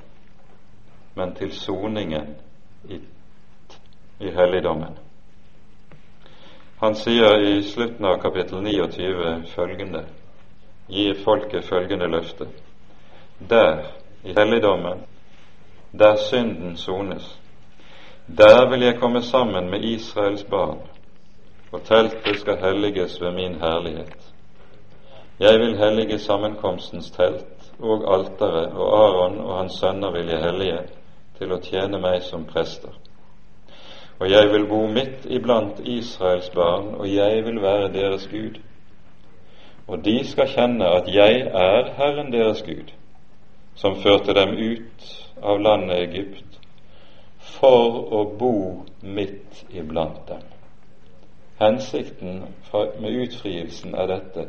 men 1.14 1.34
til 1.34 1.52
soningen 1.52 2.34
i, 2.88 3.00
i 4.20 4.30
helligdommen. 4.36 4.98
Han 6.80 6.94
sier 6.96 7.42
i 7.44 7.62
slutten 7.62 8.06
av 8.08 8.20
kapittel 8.22 8.62
29 8.64 9.34
følgende 9.54 10.04
gir 10.90 11.18
folket 11.24 11.64
følgende 11.68 12.08
løfte. 12.08 12.46
Der, 13.50 13.82
i 14.24 14.32
helligdommen, 14.36 15.04
der 15.92 16.16
synden 16.16 16.76
sones, 16.76 17.38
der 18.38 18.68
vil 18.70 18.80
jeg 18.80 18.98
komme 19.00 19.22
sammen 19.22 19.70
med 19.70 19.84
Israels 19.84 20.44
barn, 20.44 20.80
og 21.72 21.82
teltet 21.84 22.40
skal 22.40 22.58
helliges 22.64 23.20
ved 23.20 23.32
min 23.32 23.54
herlighet. 23.54 24.29
Jeg 25.40 25.60
vil 25.60 25.78
hellige 25.78 26.18
sammenkomstens 26.18 27.10
telt 27.10 27.70
og 27.80 28.04
alteret, 28.14 28.72
og 28.72 28.88
Aron 29.04 29.38
og 29.40 29.54
hans 29.58 29.78
sønner 29.80 30.12
vil 30.12 30.28
jeg 30.28 30.42
hellige 30.44 30.82
til 31.38 31.52
å 31.52 31.62
tjene 31.64 32.00
meg 32.02 32.20
som 32.26 32.44
prester 32.44 32.92
og 34.20 34.30
jeg 34.30 34.50
vil 34.52 34.66
bo 34.68 34.86
midt 34.86 35.24
iblant 35.32 35.78
Israels 35.88 36.50
barn, 36.52 36.94
og 36.94 37.08
jeg 37.08 37.44
vil 37.44 37.62
være 37.62 37.92
deres 37.92 38.26
Gud. 38.28 38.58
Og 39.88 40.04
de 40.04 40.18
skal 40.28 40.50
kjenne 40.52 40.88
at 40.98 41.08
jeg 41.08 41.40
er 41.40 41.88
Herren 41.96 42.28
deres 42.32 42.60
Gud, 42.62 42.92
som 43.80 43.96
førte 44.02 44.36
dem 44.36 44.52
ut 44.58 45.08
av 45.42 45.62
landet 45.64 46.02
Egypt, 46.04 46.60
for 47.56 47.96
å 48.12 48.24
bo 48.38 48.54
midt 49.00 49.64
iblant 49.72 50.20
dem. 50.28 50.44
Hensikten 51.60 52.44
med 53.00 53.22
utfrielsen 53.24 53.96
er 53.96 54.12
dette, 54.12 54.46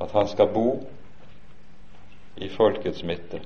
at 0.00 0.12
han 0.12 0.28
skal 0.28 0.52
bo 0.54 0.80
i 2.36 2.48
folkets 2.48 3.02
midte. 3.02 3.40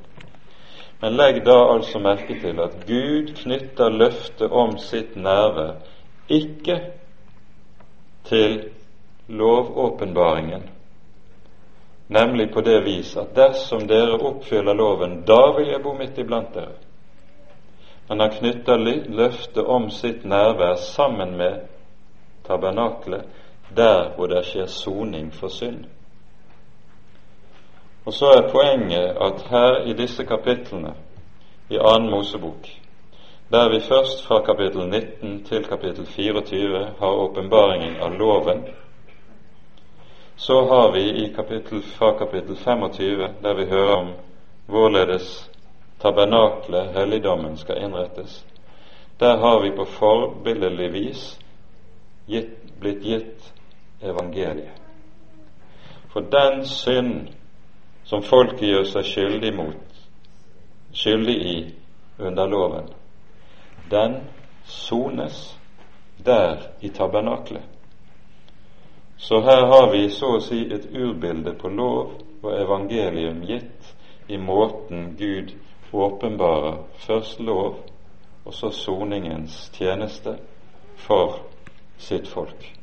Men 1.00 1.16
legg 1.16 1.40
da 1.46 1.56
altså 1.72 1.98
merke 1.98 2.36
til 2.40 2.60
at 2.60 2.76
Gud 2.86 3.32
knytter 3.42 3.90
løftet 3.90 4.52
om 4.52 4.76
sitt 4.78 5.16
nærvær 5.16 5.80
ikke 6.28 6.76
til 8.24 8.60
lovåpenbaringen, 9.28 10.62
nemlig 12.08 12.52
på 12.52 12.60
det 12.60 12.84
vis 12.84 13.16
at 13.16 13.34
dersom 13.36 13.88
dere 13.88 14.20
oppfyller 14.20 14.74
loven, 14.74 15.22
da 15.26 15.40
vil 15.56 15.72
jeg 15.72 15.82
bo 15.82 15.94
midt 15.98 16.18
iblant 16.18 16.54
dere. 16.54 16.76
Men 18.08 18.20
han 18.20 18.30
knytter 18.30 18.76
løftet 19.08 19.64
om 19.64 19.90
sitt 19.90 20.24
nærvær 20.24 20.74
sammen 20.74 21.36
med 21.36 21.60
tabernaklet, 22.46 23.24
der 23.76 24.14
hvor 24.14 24.26
det 24.26 24.44
skjer 24.46 24.66
soning 24.66 25.32
for 25.34 25.48
synd. 25.48 25.84
Og 28.06 28.12
så 28.12 28.26
er 28.26 28.50
poenget 28.50 29.16
at 29.20 29.42
her 29.50 29.84
i 29.86 29.92
disse 29.92 30.24
kapitlene 30.24 30.94
i 31.70 31.78
annen 31.78 32.10
Mosebok, 32.10 32.66
der 33.50 33.68
vi 33.68 33.80
først 33.80 34.26
fra 34.26 34.40
kapittel 34.42 34.88
19 34.88 35.44
til 35.44 35.64
kapittel 35.64 36.06
24 36.06 36.86
har 36.98 37.08
åpenbaringen 37.24 37.96
av 38.02 38.12
loven, 38.12 38.64
så 40.36 40.64
har 40.66 40.92
vi 40.92 41.24
i 41.24 41.32
kapittel, 41.34 41.82
fra 41.82 42.18
kapittel 42.18 42.56
25, 42.56 43.28
der 43.42 43.54
vi 43.54 43.64
hører 43.70 43.96
om 43.96 44.12
hvorledes 44.66 45.50
tabernaklet, 46.00 46.92
helligdommen, 46.98 47.56
skal 47.56 47.82
innrettes, 47.82 48.46
der 49.20 49.36
har 49.36 49.62
vi 49.62 49.70
på 49.76 49.84
forbilledlig 49.84 50.92
vis 50.92 51.38
gitt, 52.26 52.80
blitt 52.80 53.02
gitt 53.02 53.52
evangeliet. 54.02 54.80
For 56.12 56.20
den 56.20 56.66
synd 56.66 57.28
som 58.12 58.20
folket 58.22 58.66
gjør 58.68 58.82
seg 58.84 59.06
skyldig 59.08 59.50
mot, 59.56 60.00
skyldig 60.92 61.36
i 61.48 61.54
under 62.20 62.50
loven, 62.52 62.90
den 63.88 64.18
sones 64.68 65.38
der 66.20 66.66
i 66.84 66.90
tabernaklet. 66.92 67.64
Så 69.16 69.40
her 69.40 69.64
har 69.70 69.88
vi 69.94 70.02
så 70.12 70.34
å 70.36 70.42
si 70.44 70.60
et 70.76 70.90
urbilde 70.92 71.54
på 71.56 71.72
lov 71.72 72.12
og 72.42 72.52
evangelium 72.52 73.40
gitt 73.48 73.88
i 74.28 74.36
måten 74.36 75.14
Gud 75.16 75.56
åpenbarer 75.92 76.82
først 77.06 77.40
lov 77.40 77.80
og 78.44 78.52
så 78.52 78.74
soningens 78.76 79.70
tjeneste 79.72 80.36
for 81.08 81.40
sitt 81.96 82.28
folk. 82.28 82.81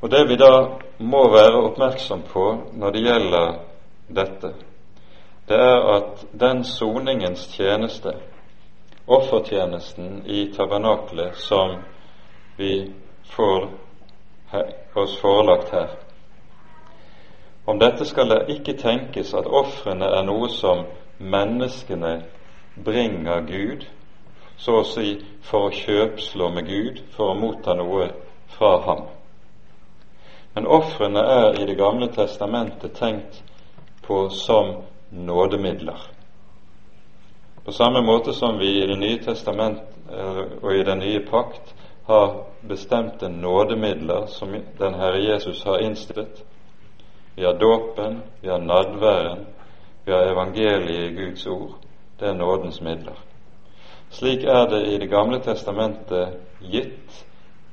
Og 0.00 0.10
Det 0.10 0.28
vi 0.28 0.36
da 0.36 0.78
må 0.98 1.28
være 1.28 1.60
oppmerksom 1.66 2.22
på 2.32 2.44
når 2.72 2.90
det 2.90 3.02
gjelder 3.04 3.50
dette, 4.08 4.52
det 5.48 5.58
er 5.60 5.88
at 5.96 6.24
den 6.40 6.64
soningens 6.64 7.42
tjeneste, 7.52 8.14
offertjenesten 9.06 10.22
i 10.26 10.52
tabernaklet 10.56 11.36
som 11.36 11.76
vi 12.56 12.92
får 13.34 13.68
oss 14.94 15.18
forelagt 15.20 15.70
her 15.74 15.96
Om 17.66 17.78
dette 17.78 18.04
skal 18.04 18.30
det 18.30 18.56
ikke 18.56 18.78
tenkes 18.78 19.34
at 19.34 19.46
ofrene 19.46 20.06
er 20.06 20.24
noe 20.26 20.48
som 20.48 20.86
menneskene 21.18 22.22
bringer 22.84 23.44
Gud, 23.46 23.84
så 24.56 24.80
å 24.80 24.84
si 24.84 25.18
for 25.42 25.68
å 25.68 25.74
kjøpslå 25.74 26.48
med 26.54 26.66
Gud, 26.66 27.02
for 27.14 27.30
å 27.30 27.38
motta 27.38 27.74
noe 27.74 28.08
fra 28.56 28.78
ham. 28.86 29.04
Men 30.54 30.66
ofrene 30.66 31.20
er 31.20 31.60
i 31.60 31.66
Det 31.66 31.74
gamle 31.78 32.08
testamentet 32.12 32.94
tenkt 32.94 33.42
på 34.02 34.28
som 34.28 34.74
nådemidler. 35.10 36.00
På 37.64 37.72
samme 37.72 38.02
måte 38.02 38.32
som 38.32 38.58
vi 38.58 38.82
i 38.82 38.86
Det 38.86 38.98
nye 38.98 39.18
testament 39.24 39.82
eh, 40.12 40.42
og 40.62 40.74
i 40.74 40.82
Den 40.82 40.98
nye 40.98 41.20
pakt 41.20 41.74
har 42.06 42.44
bestemte 42.60 43.28
nådemidler 43.28 44.26
som 44.26 44.56
den 44.78 44.94
Herre 44.94 45.22
Jesus 45.22 45.64
har 45.64 45.78
innstillet. 45.78 46.44
Vi 47.36 47.44
har 47.44 47.54
dåpen, 47.54 48.22
vi 48.40 48.48
har 48.48 48.58
nadværen, 48.58 49.46
vi 50.04 50.12
har 50.12 50.32
evangeliet 50.32 51.10
i 51.10 51.14
Guds 51.14 51.46
ord. 51.46 51.70
Det 52.20 52.28
er 52.28 52.34
nådens 52.34 52.80
midler. 52.80 53.16
Slik 54.10 54.44
er 54.44 54.66
det 54.66 54.86
i 54.86 54.98
Det 54.98 55.10
gamle 55.10 55.38
testamentet 55.38 56.28
gitt 56.60 57.26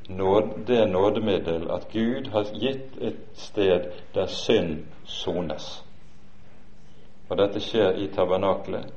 det 0.08 0.86
nådemiddel 0.86 1.72
at 1.72 1.88
Gud 1.92 2.28
har 2.32 2.44
gitt 2.54 2.98
et 3.02 3.20
sted 3.34 3.92
der 4.14 4.26
synd 4.26 4.86
sones. 5.06 5.84
Og 7.30 7.38
dette 7.38 7.60
skjer 7.60 8.00
i 8.00 8.08
tabernakelet. 8.08 8.88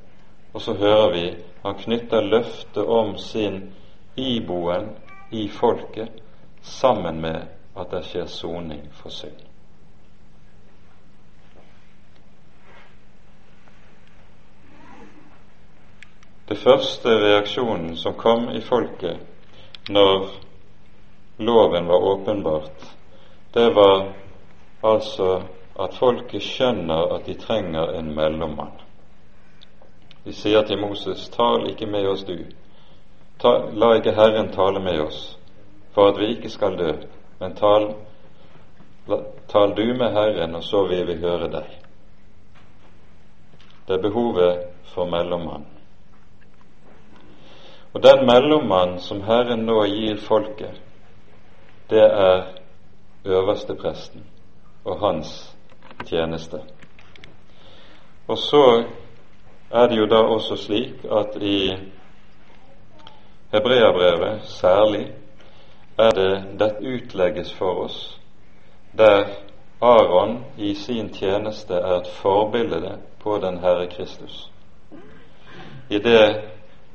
Og 0.55 0.61
så 0.61 0.75
hører 0.75 1.13
vi 1.13 1.25
han 1.63 1.75
knytter 1.75 2.21
løftet 2.21 2.87
om 2.87 3.17
sin 3.19 3.73
iboen 4.17 4.89
i 5.31 5.49
folket 5.49 6.09
sammen 6.63 7.21
med 7.21 7.43
at 7.77 7.91
det 7.91 8.05
skjer 8.05 8.27
soning 8.27 8.83
for 8.93 9.11
synd. 9.11 9.47
Det 16.49 16.59
første 16.59 17.09
reaksjonen 17.09 17.97
som 17.97 18.15
kom 18.19 18.49
i 18.51 18.61
folket 18.61 19.21
når 19.89 20.31
loven 21.41 21.87
var 21.87 21.97
åpenbart, 21.97 22.87
det 23.53 23.71
var 23.75 24.13
altså 24.81 25.43
at 25.81 25.95
folket 25.97 26.43
skjønner 26.45 27.15
at 27.15 27.27
de 27.27 27.35
trenger 27.41 27.95
en 27.99 28.13
mellommann. 28.15 28.77
De 30.25 30.33
sier 30.37 30.63
til 30.69 30.81
Moses, 30.81 31.29
tal 31.33 31.65
ikke 31.71 31.89
med 31.89 32.09
oss 32.09 32.25
du, 32.29 32.37
ta, 33.41 33.55
la 33.73 33.95
ikke 33.97 34.13
Herren 34.15 34.53
tale 34.53 34.83
med 34.85 35.01
oss, 35.01 35.21
for 35.95 36.13
at 36.13 36.21
vi 36.21 36.35
ikke 36.35 36.53
skal 36.53 36.77
dø, 36.79 36.93
men 37.41 37.57
tal, 37.57 37.95
la, 39.09 39.23
tal 39.49 39.73
du 39.77 39.87
med 39.95 40.13
Herren, 40.13 40.55
og 40.55 40.65
så 40.65 40.85
vil 40.91 41.07
vi 41.09 41.17
høre 41.25 41.49
deg. 41.49 41.73
Det 43.89 43.97
er 43.97 44.05
behovet 44.05 44.67
for 44.93 45.09
mellommann. 45.09 45.65
Og 47.95 48.03
den 48.03 48.27
mellommann 48.27 48.99
som 49.03 49.25
Herren 49.27 49.65
nå 49.67 49.81
gir 49.89 50.21
folket, 50.23 50.77
det 51.91 52.05
er 52.05 52.43
øverstepresten 53.25 54.27
og 54.85 55.01
hans 55.01 55.57
tjeneste. 56.07 56.61
Og 58.29 58.39
så 58.39 58.85
er 59.71 59.87
det 59.87 59.97
jo 59.99 60.07
da 60.07 60.17
også 60.17 60.57
slik 60.57 61.05
at 61.05 61.43
i 61.43 61.77
Hebreabrevet 63.53 64.41
særlig 64.45 65.13
er 65.99 66.11
det 66.11 66.45
dette 66.61 66.95
utlegges 66.95 67.53
for 67.55 67.85
oss, 67.85 68.21
der 68.99 69.25
Aron 69.81 70.45
i 70.59 70.75
sin 70.75 71.13
tjeneste 71.13 71.75
er 71.75 72.01
et 72.01 72.07
forbilde 72.07 72.99
på 73.21 73.39
den 73.39 73.59
Herre 73.59 73.87
Kristus. 73.87 74.51
I 75.91 75.99
det 75.99 76.43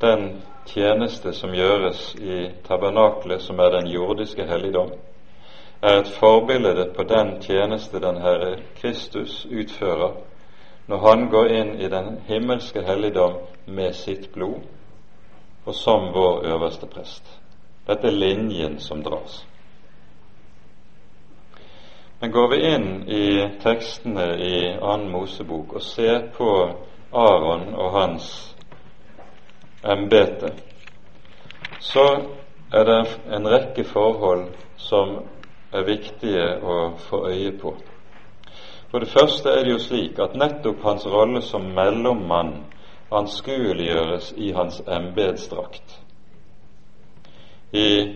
den 0.01 0.41
tjeneste 0.65 1.34
som 1.34 1.54
gjøres 1.54 2.15
i 2.15 2.49
tabernaklet, 2.67 3.41
som 3.41 3.60
er 3.60 3.69
den 3.69 3.88
jordiske 3.88 4.45
helligdom, 4.47 4.91
er 5.82 5.99
et 5.99 6.13
forbilde 6.19 6.89
på 6.95 7.04
den 7.04 7.41
tjeneste 7.41 7.99
den 7.99 8.17
Herre 8.21 8.58
Kristus 8.82 9.45
utfører 9.45 10.15
når 10.88 10.97
han 10.97 11.30
går 11.30 11.47
inn 11.51 11.73
i 11.82 11.89
den 11.89 12.19
himmelske 12.28 12.82
helligdom 12.86 13.39
med 13.65 13.93
sitt 13.97 14.32
blod, 14.34 14.62
og 15.65 15.75
som 15.75 16.12
vår 16.13 16.45
øverste 16.45 16.86
prest. 16.86 17.25
Dette 17.88 18.08
er 18.08 18.17
linjen 18.17 18.80
som 18.80 19.01
dras. 19.04 19.45
Men 22.21 22.32
går 22.32 22.49
vi 22.49 22.60
inn 22.73 22.89
i 23.10 23.25
tekstene 23.62 24.28
i 24.41 24.58
Annen 24.82 25.10
Mosebok 25.12 25.73
og 25.73 25.82
ser 25.82 26.30
på 26.38 26.51
Aron 27.13 27.73
og 27.73 27.91
hans 27.91 28.55
embete, 29.86 30.54
så 31.80 32.06
er 32.74 32.84
det 32.84 33.02
en 33.32 33.48
rekke 33.48 33.84
forhold 33.84 34.48
som 34.78 35.17
er 35.74 35.86
viktige 35.88 36.48
å 36.63 36.78
få 37.10 37.28
øye 37.30 37.52
på. 37.62 37.76
For 38.91 39.00
det 39.00 39.12
første 39.12 39.50
er 39.50 39.63
det 39.63 39.71
jo 39.76 39.84
slik 39.84 40.19
at 40.19 40.38
nettopp 40.39 40.84
hans 40.84 41.06
rolle 41.06 41.41
som 41.41 41.67
mellommann 41.76 42.54
anskueliggjøres 43.12 44.34
i 44.38 44.52
hans 44.56 44.82
embetsdrakt. 44.88 46.00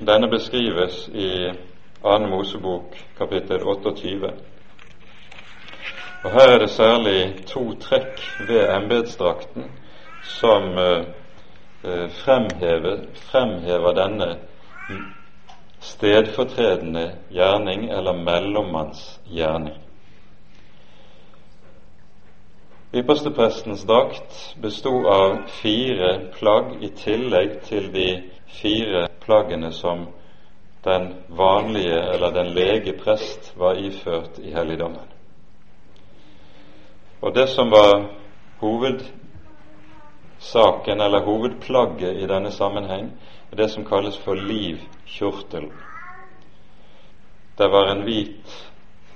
Denne 0.07 0.29
beskrives 0.31 1.07
i 1.13 1.51
2. 2.01 2.19
Mosebok 2.31 2.95
kapittel 3.17 3.63
28. 3.63 4.31
Og 6.23 6.31
Her 6.31 6.53
er 6.53 6.59
det 6.59 6.69
særlig 6.69 7.19
to 7.47 7.73
trekk 7.79 8.21
ved 8.47 8.69
embetsdrakten 8.75 9.67
som 10.23 10.63
eh, 10.77 11.05
fremhever, 12.23 13.05
fremhever 13.31 13.93
denne 13.93 14.37
stedfortredende 15.79 17.11
gjerning 17.29 17.89
eller 17.89 18.13
mellommannsgjerning. 18.13 19.77
Yppersteprestens 22.93 23.83
drakt 23.85 24.55
bestod 24.61 25.05
av 25.05 25.35
fire 25.61 26.31
plagg 26.33 26.79
i 26.83 26.89
tillegg 26.97 27.59
til 27.67 27.91
de 27.93 28.07
fire 28.49 29.05
plaggene 29.21 29.69
som 29.71 30.07
den 30.83 31.13
vanlige 31.27 31.99
eller 32.13 32.33
den 32.33 32.49
lege 32.55 32.95
prest 32.97 33.53
var 33.59 33.77
iført 33.77 34.39
i 34.41 34.51
helligdommen. 34.51 35.05
Og 37.21 37.35
det 37.35 37.49
som 37.49 37.71
var 37.71 38.09
hovedsaken 40.39 41.01
eller 41.01 41.19
hovedplagget 41.19 42.17
i 42.17 42.27
denne 42.27 42.51
sammenheng, 42.51 43.11
er 43.51 43.55
det 43.55 43.69
som 43.69 43.85
kalles 43.85 44.17
for 44.17 44.35
livkjortel. 44.35 45.69
Det 47.57 47.67
var 47.67 47.91
en 47.91 48.03
hvit 48.03 48.71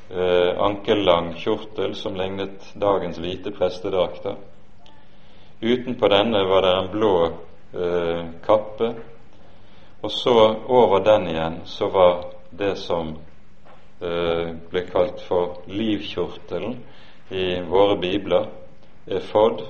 eh, 0.10 0.60
ankellang 0.60 1.34
kjortel 1.36 1.96
som 1.96 2.16
lignet 2.16 2.74
dagens 2.76 3.18
hvite 3.18 3.52
prestedrakter. 3.52 4.36
Utenpå 5.62 6.08
denne 6.08 6.44
var 6.44 6.62
det 6.62 6.74
en 6.78 6.92
blå 6.92 7.16
eh, 7.74 8.26
kappe, 8.46 8.94
og 10.02 10.12
så 10.12 10.56
over 10.68 11.00
den 11.00 11.28
igjen 11.28 11.62
så 11.66 11.88
var 11.88 12.26
det 12.52 12.76
som 12.76 13.16
eh, 14.02 14.52
ble 14.70 14.84
kalt 14.92 15.22
for 15.22 15.64
livkjortelen 15.68 16.76
i 17.32 17.62
våre 17.62 17.96
bibler, 17.98 18.50
efod 19.08 19.64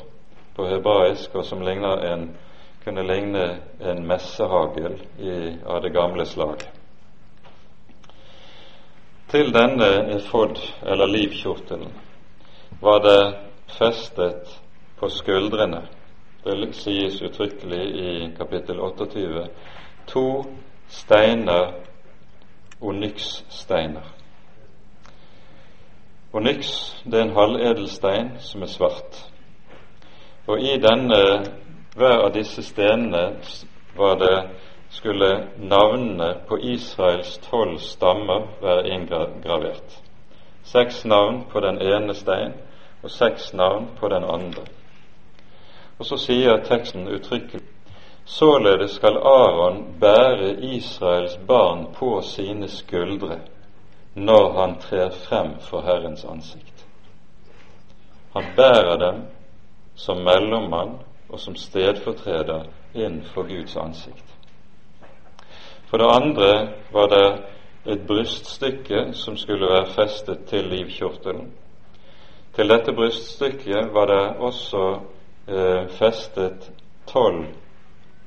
på 0.56 0.66
hebraisk, 0.66 1.36
og 1.36 1.46
som 1.46 1.62
en, 1.68 2.30
kunne 2.84 3.04
ligne 3.08 3.60
en 3.82 4.08
messehagel 4.08 4.98
i, 5.20 5.58
av 5.66 5.82
det 5.82 5.94
gamle 5.94 6.26
slaget. 6.26 6.70
Til 9.32 9.54
denne 9.54 10.16
efod, 10.16 10.60
eller 10.86 11.08
livkjortelen, 11.08 11.94
var 12.82 13.00
det 13.00 13.36
festet 13.78 14.60
på 15.00 15.10
skuldrene, 15.10 15.88
det 16.44 16.76
sies 16.76 17.22
uttrykkelig 17.22 17.84
i 18.00 18.12
kapittel 18.38 18.80
28, 18.80 19.48
to 20.08 20.44
steiner, 20.88 21.72
onykssteiner. 22.82 24.12
Onyx 26.34 26.96
det 27.06 27.20
er 27.20 27.24
en 27.24 27.36
halvedelstein 27.36 28.32
som 28.40 28.62
er 28.62 28.68
svart. 28.68 29.33
Og 30.48 30.60
i 30.60 30.78
denne, 30.78 31.20
hver 31.96 32.26
av 32.26 32.34
disse 32.36 32.64
stenene 32.64 33.24
var 33.96 34.16
det 34.20 34.38
skulle 34.90 35.48
navnene 35.58 36.34
på 36.48 36.58
Israels 36.60 37.38
tolv 37.50 37.78
stammer 37.80 38.48
være 38.62 38.90
inngravert. 38.90 40.00
Seks 40.64 41.06
navn 41.06 41.44
på 41.52 41.60
den 41.60 41.82
ene 41.82 42.14
stein 42.14 42.54
og 43.04 43.12
seks 43.12 43.54
navn 43.54 43.88
på 44.00 44.10
den 44.10 44.24
andre. 44.24 44.66
Og 46.00 46.06
så 46.06 46.18
sier 46.18 46.64
teksten 46.68 47.08
uttrykkelig 47.08 47.64
Således 48.26 48.92
skal 48.92 49.18
Aron 49.18 50.00
bære 50.00 50.54
Israels 50.64 51.38
barn 51.48 51.88
på 51.96 52.22
sine 52.22 52.68
skuldre 52.68 53.40
når 54.16 54.62
han 54.62 54.76
trer 54.80 55.10
frem 55.10 55.60
for 55.60 55.82
Herrens 55.82 56.26
ansikt. 56.26 56.86
Han 58.34 58.44
bærer 58.56 58.98
dem 58.98 59.26
som 59.96 60.24
mellommann 60.24 61.00
og 61.30 61.40
som 61.40 61.56
stedfortreder 61.56 62.64
innenfor 62.94 63.44
Guds 63.44 63.76
ansikt. 63.78 64.26
For 65.90 65.98
det 65.98 66.10
andre 66.16 66.70
var 66.92 67.08
det 67.08 67.28
et 67.86 68.08
bryststykke 68.08 69.14
som 69.14 69.38
skulle 69.38 69.68
være 69.68 69.92
festet 69.94 70.46
til 70.50 70.70
livkjortelen. 70.70 71.52
Til 72.56 72.70
dette 72.70 72.94
bryststykket 72.94 73.94
var 73.94 74.06
det 74.06 74.38
også 74.38 75.00
eh, 75.48 75.90
festet 75.90 76.72
tolv 77.08 77.46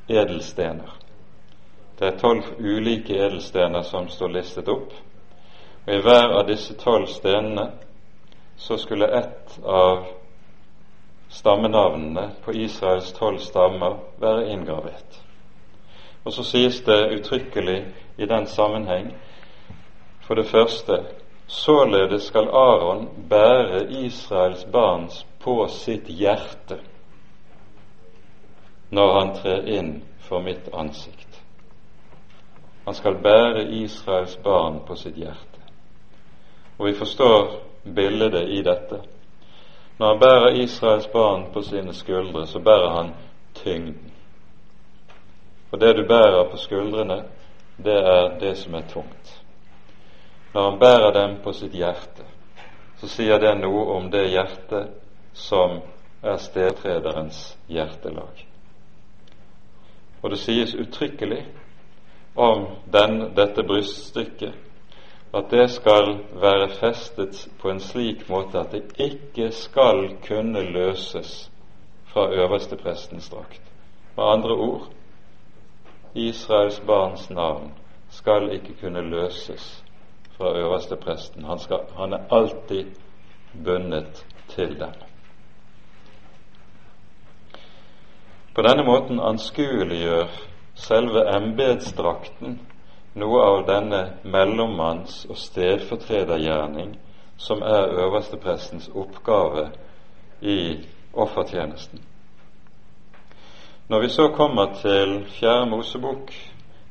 edelstener. 0.09 0.99
Det 1.99 2.07
er 2.07 2.19
tolv 2.19 2.45
ulike 2.59 3.15
edelstener 3.15 3.83
som 3.83 4.09
står 4.09 4.29
listet 4.29 4.69
opp. 4.69 4.93
Og 5.87 5.95
I 5.95 6.01
hver 6.03 6.35
av 6.39 6.47
disse 6.49 6.75
tolv 6.75 7.07
stenene 7.07 7.71
så 8.57 8.77
skulle 8.77 9.09
ett 9.19 9.59
av 9.65 10.07
stammenavnene 11.29 12.31
på 12.45 12.53
Israels 12.53 13.13
tolv 13.13 13.39
stammer 13.39 13.97
være 14.19 14.49
inngravert. 14.51 15.23
Og 16.25 16.33
så 16.33 16.43
sies 16.43 16.81
det 16.81 17.19
uttrykkelig 17.19 17.85
i 18.19 18.27
den 18.27 18.47
sammenheng 18.47 19.13
for 20.27 20.35
det 20.35 20.47
første 20.47 21.05
således 21.47 22.23
skal 22.23 22.49
Aron 22.49 23.09
bære 23.31 23.87
Israels 23.91 24.65
barns 24.65 25.27
på 25.41 25.67
sitt 25.69 26.09
hjerte 26.09 26.81
når 28.91 29.13
han 29.19 29.35
trer 29.35 29.69
inn 29.79 29.93
for 30.19 30.43
mitt 30.43 30.69
ansikt. 30.75 31.43
Han 32.85 32.95
skal 32.95 33.19
bære 33.23 33.65
Israels 33.83 34.37
barn 34.37 34.81
på 34.87 34.95
sitt 34.95 35.17
hjerte. 35.19 35.63
Og 36.79 36.87
vi 36.87 36.95
forstår 36.95 37.49
bildet 37.95 38.49
i 38.49 38.63
dette. 38.63 39.01
Når 39.99 40.09
han 40.09 40.21
bærer 40.21 40.49
Israels 40.63 41.07
barn 41.07 41.47
på 41.53 41.63
sine 41.63 41.95
skuldre, 41.95 42.47
så 42.47 42.59
bærer 42.59 42.91
han 42.97 43.15
tyngden 43.55 44.13
Og 45.73 45.81
det 45.81 45.97
du 45.97 46.07
bærer 46.09 46.51
på 46.51 46.57
skuldrene, 46.57 47.25
det 47.85 47.97
er 47.97 48.39
det 48.39 48.57
som 48.59 48.75
er 48.75 48.83
tungt. 48.89 49.43
Når 50.55 50.71
han 50.71 50.79
bærer 50.79 51.13
dem 51.13 51.37
på 51.45 51.53
sitt 51.53 51.73
hjerte, 51.73 52.25
så 52.97 53.09
sier 53.09 53.39
det 53.39 53.57
noe 53.61 53.83
om 53.97 54.11
det 54.11 54.29
hjertet 54.31 54.95
som 55.35 55.81
er 56.23 56.37
stedtrederens 56.41 57.59
hjertelag. 57.69 58.47
Og 60.23 60.31
det 60.31 60.39
sies 60.39 60.75
uttrykkelig 60.75 61.43
om 62.37 62.67
den, 62.93 63.35
dette 63.37 63.63
bryststykket 63.63 64.55
at 65.37 65.51
det 65.51 65.71
skal 65.71 66.19
være 66.33 66.69
festet 66.81 67.49
på 67.61 67.71
en 67.71 67.81
slik 67.81 68.29
måte 68.29 68.59
at 68.59 68.73
det 68.73 68.83
ikke 68.99 69.51
skal 69.53 70.17
kunne 70.27 70.63
løses 70.63 71.51
fra 72.13 72.29
øversteprestens 72.33 73.29
drakt. 73.29 73.63
Med 74.17 74.25
andre 74.25 74.55
ord 74.55 74.89
Israels 76.15 76.81
barns 76.87 77.31
navn 77.31 77.73
skal 78.11 78.53
ikke 78.53 78.75
kunne 78.81 79.01
løses 79.01 79.85
fra 80.37 80.59
øverstepresten. 80.59 81.45
Han, 81.45 81.59
skal, 81.59 81.79
han 81.97 82.13
er 82.13 82.19
alltid 82.31 82.85
bundet 83.65 84.27
til 84.49 84.81
den. 84.81 84.95
På 88.55 88.63
denne 88.63 88.85
måten 88.85 89.21
anskueliggjør 89.21 90.27
selve 90.75 91.37
embetsdrakten 91.37 92.61
noe 93.17 93.41
av 93.43 93.67
denne 93.67 94.03
mellommanns- 94.23 95.25
og 95.31 95.39
stedfortredergjerning 95.41 96.97
som 97.37 97.63
er 97.63 97.95
øversteprestens 98.05 98.91
oppgave 98.95 99.71
i 100.41 100.85
offertjenesten. 101.13 102.01
Når 103.89 104.01
vi 104.01 104.09
så 104.09 104.29
kommer 104.29 104.75
til 104.83 105.25
Fjerde 105.29 105.71
Mosebok, 105.71 106.33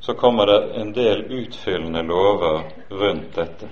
så 0.00 0.14
kommer 0.14 0.46
det 0.46 0.80
en 0.80 0.94
del 0.94 1.24
utfyllende 1.42 2.02
lover 2.02 2.62
rundt 2.90 3.36
dette. 3.36 3.68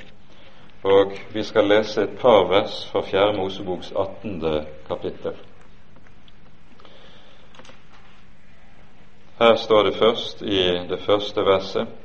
Og 0.84 1.12
vi 1.32 1.42
skal 1.42 1.68
lese 1.68 2.02
et 2.02 2.18
par 2.20 2.46
vers 2.48 2.86
fra 2.92 3.02
Fjerde 3.02 3.36
Moseboks 3.36 3.92
18. 3.92 4.66
kapittel. 4.88 5.32
Her 9.38 9.54
står 9.56 9.82
det 9.82 9.94
først 9.98 10.42
i 10.42 10.62
det 10.88 11.00
første 11.06 11.40
verset 11.40 12.03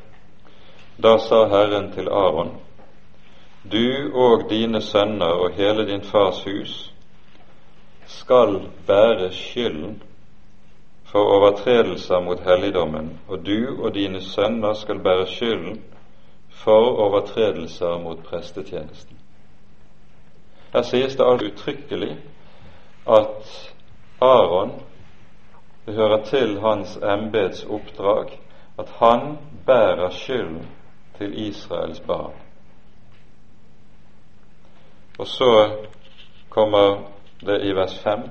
Da 1.01 1.17
sa 1.17 1.47
Herren 1.47 1.91
til 1.91 2.09
Aron, 2.09 2.49
du 3.71 4.12
og 4.13 4.49
dine 4.49 4.81
sønner 4.81 5.31
og 5.43 5.53
hele 5.55 5.85
din 5.88 6.01
fars 6.03 6.41
hus 6.43 6.93
skal 8.05 8.57
bære 8.88 9.29
skylden 9.31 10.01
for 11.05 11.19
overtredelser 11.19 12.19
mot 12.19 12.39
helligdommen, 12.43 13.19
og 13.27 13.45
du 13.45 13.83
og 13.83 13.93
dine 13.95 14.21
sønner 14.21 14.73
skal 14.73 14.99
bære 14.99 15.27
skylden 15.27 15.77
for 16.49 16.99
overtredelser 17.05 17.97
mot 18.03 18.23
prestetjenesten. 18.23 19.17
Her 20.73 20.81
sies 20.81 21.15
det 21.15 21.25
altså 21.25 21.45
uttrykkelig 21.47 22.17
at 23.07 23.71
Aron 24.21 24.71
det 25.85 25.95
hører 25.95 26.23
til 26.23 26.59
hans 26.59 26.97
embets 26.97 27.63
oppdrag 27.63 28.35
at 28.77 28.91
han 28.99 29.38
bærer 29.65 30.09
skylden 30.09 30.67
til 31.19 31.47
Israels 31.47 31.99
barn. 31.99 32.34
Og 35.19 35.27
så 35.27 35.77
kommer 36.49 37.03
det 37.45 37.62
i 37.67 37.73
vers 37.75 37.99
5 37.99 38.29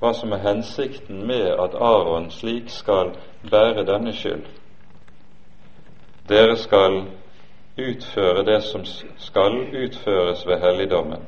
hva 0.00 0.12
som 0.12 0.32
er 0.32 0.42
hensikten 0.44 1.22
med 1.26 1.46
at 1.48 1.74
Aron 1.74 2.30
slik 2.30 2.68
skal 2.70 3.14
bære 3.50 3.86
denne 3.88 4.12
skyld. 4.12 4.44
Dere 6.28 6.56
skal 6.56 6.98
utføre 7.78 8.44
det 8.44 8.62
som 8.62 8.84
skal 9.18 9.56
utføres 9.84 10.46
ved 10.46 10.60
helligdommen, 10.60 11.22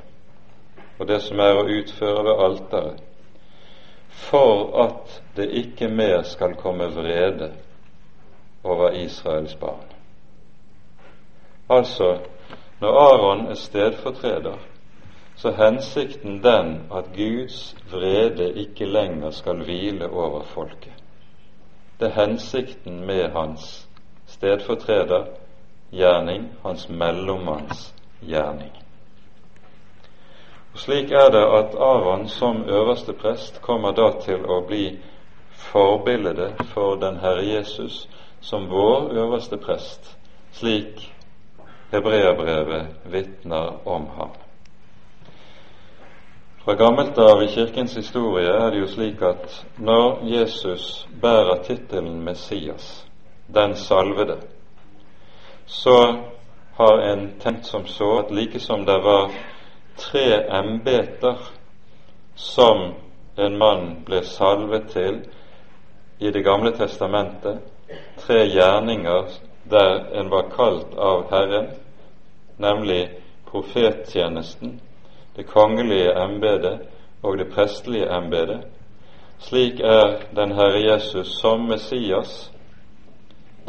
og 0.99 1.09
det 1.09 1.23
som 1.23 1.41
er 1.41 1.57
å 1.57 1.69
utføre 1.79 2.25
ved 2.27 2.45
alteret, 2.45 3.01
for 4.09 4.85
at 4.85 5.23
det 5.37 5.49
ikke 5.63 5.89
mer 5.89 6.23
skal 6.23 6.59
komme 6.59 6.91
vrede 6.93 7.53
over 8.65 8.91
Israels 8.91 9.55
barn. 9.55 9.98
Altså, 11.71 12.19
når 12.81 12.89
Aron 12.89 13.47
er 13.47 13.55
stedfortreder, 13.55 14.57
så 15.37 15.51
hensikten 15.51 16.43
den 16.43 16.83
at 16.95 17.05
Guds 17.17 17.77
vrede 17.91 18.55
ikke 18.55 18.85
lenger 18.85 19.31
skal 19.31 19.65
hvile 19.65 20.11
over 20.11 20.43
folket. 20.43 20.93
Det 22.01 22.07
er 22.07 22.27
hensikten 22.27 23.07
med 23.07 23.31
hans 23.31 23.89
stedfortreder 24.27 25.25
gjerning, 25.93 26.49
hans 26.67 26.89
mellommanns 26.89 27.95
gjerning. 28.21 28.73
Og 30.73 30.79
Slik 30.79 31.11
er 31.11 31.31
det 31.31 31.45
at 31.59 31.75
Aron 31.75 32.29
som 32.29 32.65
øverste 32.69 33.13
prest 33.13 33.63
kommer 33.63 33.93
da 33.93 34.11
til 34.21 34.45
å 34.47 34.61
bli 34.67 34.99
forbildet 35.53 36.55
for 36.75 36.95
den 36.95 37.17
Herre 37.17 37.47
Jesus 37.47 38.09
som 38.41 38.71
vår 38.71 39.11
øverste 39.13 39.57
prest, 39.57 40.17
slik 40.53 41.18
hebreerbrevet 41.91 42.87
vitner 43.05 43.89
om 43.89 44.07
ham. 44.17 44.31
Fra 46.65 46.75
gammelt 46.75 47.19
av 47.19 47.43
i 47.43 47.49
Kirkens 47.49 47.97
historie 47.97 48.51
er 48.53 48.71
det 48.71 48.83
jo 48.83 48.89
slik 48.93 49.23
at 49.25 49.55
når 49.79 50.19
Jesus 50.29 51.07
bærer 51.21 51.63
tittelen 51.65 52.21
Messias, 52.25 53.07
den 53.55 53.77
salvede, 53.77 54.37
så 55.67 55.97
har 56.77 57.01
en 57.01 57.31
tenkt 57.41 57.67
som 57.67 57.87
så 57.87 58.19
at 58.19 58.31
like 58.31 58.61
som 58.61 58.85
det 58.87 58.99
var 59.05 59.33
tre 59.97 60.45
embeter 60.59 61.41
som 62.35 62.95
en 63.37 63.59
mann 63.59 64.05
ble 64.05 64.23
salvet 64.25 64.91
til 64.93 65.23
i 66.19 66.31
Det 66.31 66.45
gamle 66.45 66.73
testamentet, 66.77 67.59
tre 68.19 68.45
gjerninger 68.45 69.48
der 69.71 70.21
en 70.21 70.31
var 70.31 70.51
kalt 70.57 70.95
av 70.99 71.31
Herren, 71.31 71.67
nemlig 72.57 73.09
profettjenesten, 73.51 74.81
det 75.37 75.47
kongelige 75.47 76.13
embetet 76.25 76.81
og 77.23 77.39
det 77.39 77.51
prestelige 77.55 78.11
embetet. 78.17 78.67
Slik 79.39 79.81
er 79.81 80.19
den 80.37 80.53
Herre 80.53 80.81
Jesus 80.83 81.41
som 81.41 81.69
Messias 81.69 82.51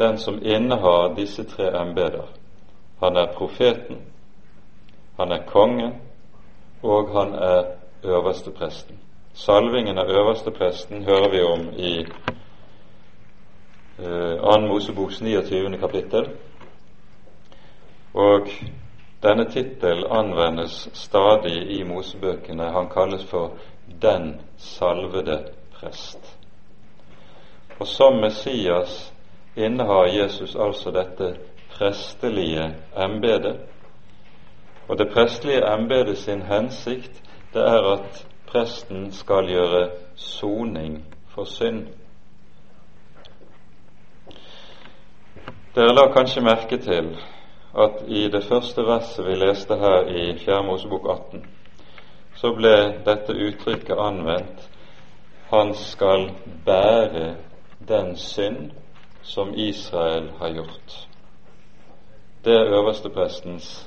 den 0.00 0.18
som 0.18 0.42
innehar 0.42 1.14
disse 1.14 1.44
tre 1.44 1.80
embeter. 1.80 2.24
Han 3.00 3.16
er 3.16 3.26
profeten, 3.36 3.96
han 5.16 5.32
er 5.32 5.42
kongen, 5.46 5.92
og 6.82 7.12
han 7.12 7.34
er 7.34 7.64
øverstepresten. 8.04 8.96
Salvingen 9.34 9.98
av 9.98 10.08
øverstepresten 10.08 11.04
hører 11.04 11.28
vi 11.30 11.42
om 11.42 11.68
i 11.76 11.92
2. 14.00 14.60
Moseboks 14.68 15.20
29. 15.20 15.78
kapittel. 15.78 16.28
Og 18.14 18.48
denne 19.22 19.44
tittel 19.50 20.06
anvendes 20.10 20.88
stadig 20.92 21.70
i 21.70 21.82
Mosebøkene. 21.82 22.72
Han 22.72 22.88
kalles 22.88 23.24
for 23.24 23.52
Den 24.02 24.40
salvede 24.56 25.44
prest. 25.74 26.38
Og 27.78 27.86
som 27.86 28.16
Messias 28.20 29.12
innehar 29.56 30.04
Jesus 30.04 30.56
altså 30.56 30.90
dette 30.90 31.36
prestelige 31.70 32.74
embetet. 32.96 33.56
Og 34.88 34.98
det 34.98 35.08
prestelige 35.12 35.74
embetet 35.74 36.18
sin 36.18 36.42
hensikt 36.42 37.22
det 37.54 37.62
er 37.62 37.92
at 37.92 38.26
presten 38.46 39.12
skal 39.12 39.48
gjøre 39.48 39.90
soning 40.14 41.04
for 41.28 41.44
synd. 41.44 41.86
Dere 45.74 45.92
la 45.94 46.08
kanskje 46.10 46.40
merke 46.42 46.80
til 46.82 47.12
at 47.78 48.00
i 48.08 48.24
det 48.28 48.40
første 48.42 48.82
verset 48.82 49.22
vi 49.22 49.36
leste 49.38 49.76
her 49.78 50.08
i 50.10 50.22
4. 50.38 50.62
Mosebok 50.66 51.04
18, 51.12 51.44
så 52.40 52.50
ble 52.56 52.72
dette 53.06 53.36
uttrykket 53.38 54.02
anvendt 54.02 54.64
han 55.52 55.70
skal 55.78 56.26
bære 56.66 57.36
den 57.88 58.16
synd 58.16 58.72
som 59.22 59.54
Israel 59.54 60.32
har 60.40 60.50
gjort. 60.58 60.96
Det 62.44 62.54
er 62.56 62.74
øversteprestens 62.78 63.86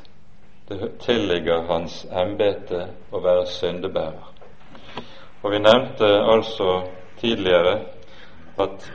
Det 0.70 0.92
tilligger 1.00 1.66
hans 1.68 2.06
embete 2.06 2.86
å 3.12 3.20
være 3.20 3.46
syndebærer. 3.46 4.30
Og 5.44 5.52
Vi 5.52 5.60
nevnte 5.60 6.08
altså 6.08 6.88
tidligere 7.20 7.82
at 8.60 8.92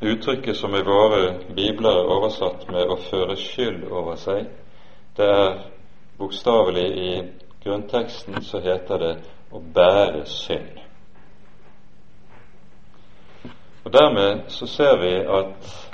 uttrykket 0.00 0.56
som 0.56 0.74
i 0.74 0.82
våre 0.82 1.34
bibler 1.54 1.90
er 1.90 2.08
oversatt 2.08 2.70
med 2.70 2.88
'å 2.88 2.96
føre 2.96 3.36
skyld 3.36 3.84
over 3.90 4.16
seg', 4.16 4.46
det 5.16 5.28
er 5.28 5.58
bokstavelig 6.18 6.98
i 6.98 7.22
grunnteksten 7.64 8.42
så 8.42 8.60
heter 8.60 8.98
det 8.98 9.16
'å 9.52 9.60
bære 9.74 10.24
synd'. 10.24 10.80
Og 13.84 13.92
Dermed 13.92 14.40
så 14.48 14.66
ser 14.66 14.96
vi 14.96 15.14
at 15.38 15.88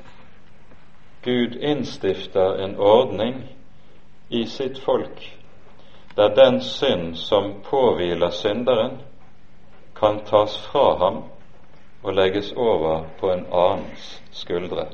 Gud 1.22 1.56
innstifter 1.60 2.64
en 2.64 2.76
ordning 2.78 3.44
i 4.30 4.44
sitt 4.46 4.78
folk 4.78 5.36
der 6.16 6.28
den 6.28 6.60
synd 6.60 7.14
som 7.14 7.54
påhviler 7.70 8.30
synderen, 8.30 9.00
kan 9.94 10.20
tas 10.24 10.58
fra 10.58 10.98
ham 10.98 11.24
og 12.02 12.14
legges 12.14 12.52
over 12.52 13.04
på 13.20 13.32
en 13.32 13.46
annens 13.52 14.22
skuldre. 14.32 14.86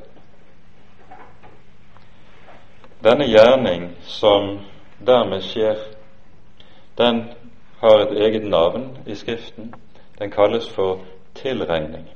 Denne 3.03 3.25
gjerning 3.27 3.89
som 4.07 4.59
dermed 5.05 5.41
skjer, 5.43 5.75
den 6.97 7.23
har 7.81 7.99
et 7.99 8.17
eget 8.17 8.45
navn 8.47 8.97
i 9.05 9.15
Skriften. 9.15 9.73
Den 10.19 10.31
kalles 10.31 10.69
for 10.69 10.99
tilregning. 11.35 12.07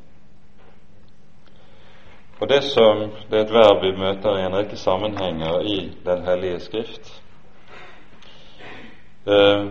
Og 2.39 2.49
det 2.49 2.63
som 2.63 2.99
det 3.31 3.39
er 3.39 3.43
et 3.43 3.53
verb 3.53 3.81
vi 3.83 3.91
møter 3.97 4.37
i 4.37 4.45
en 4.45 4.55
rekke 4.55 4.77
sammenhenger 4.77 5.59
i 5.59 5.91
Den 6.05 6.23
hellige 6.25 6.59
Skrift. 6.59 7.23
Eh, 9.27 9.65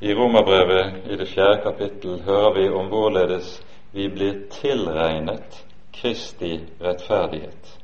I 0.00 0.14
Romerbrevet 0.14 1.10
i 1.10 1.16
det 1.16 1.28
fjerde 1.28 1.60
kapittel 1.62 2.22
hører 2.22 2.54
vi 2.54 2.68
om 2.68 2.86
hvorledes 2.86 3.66
vi 3.92 4.08
blir 4.08 4.42
tilregnet 4.50 5.64
Kristi 5.92 6.60
rettferdighet. 6.78 7.78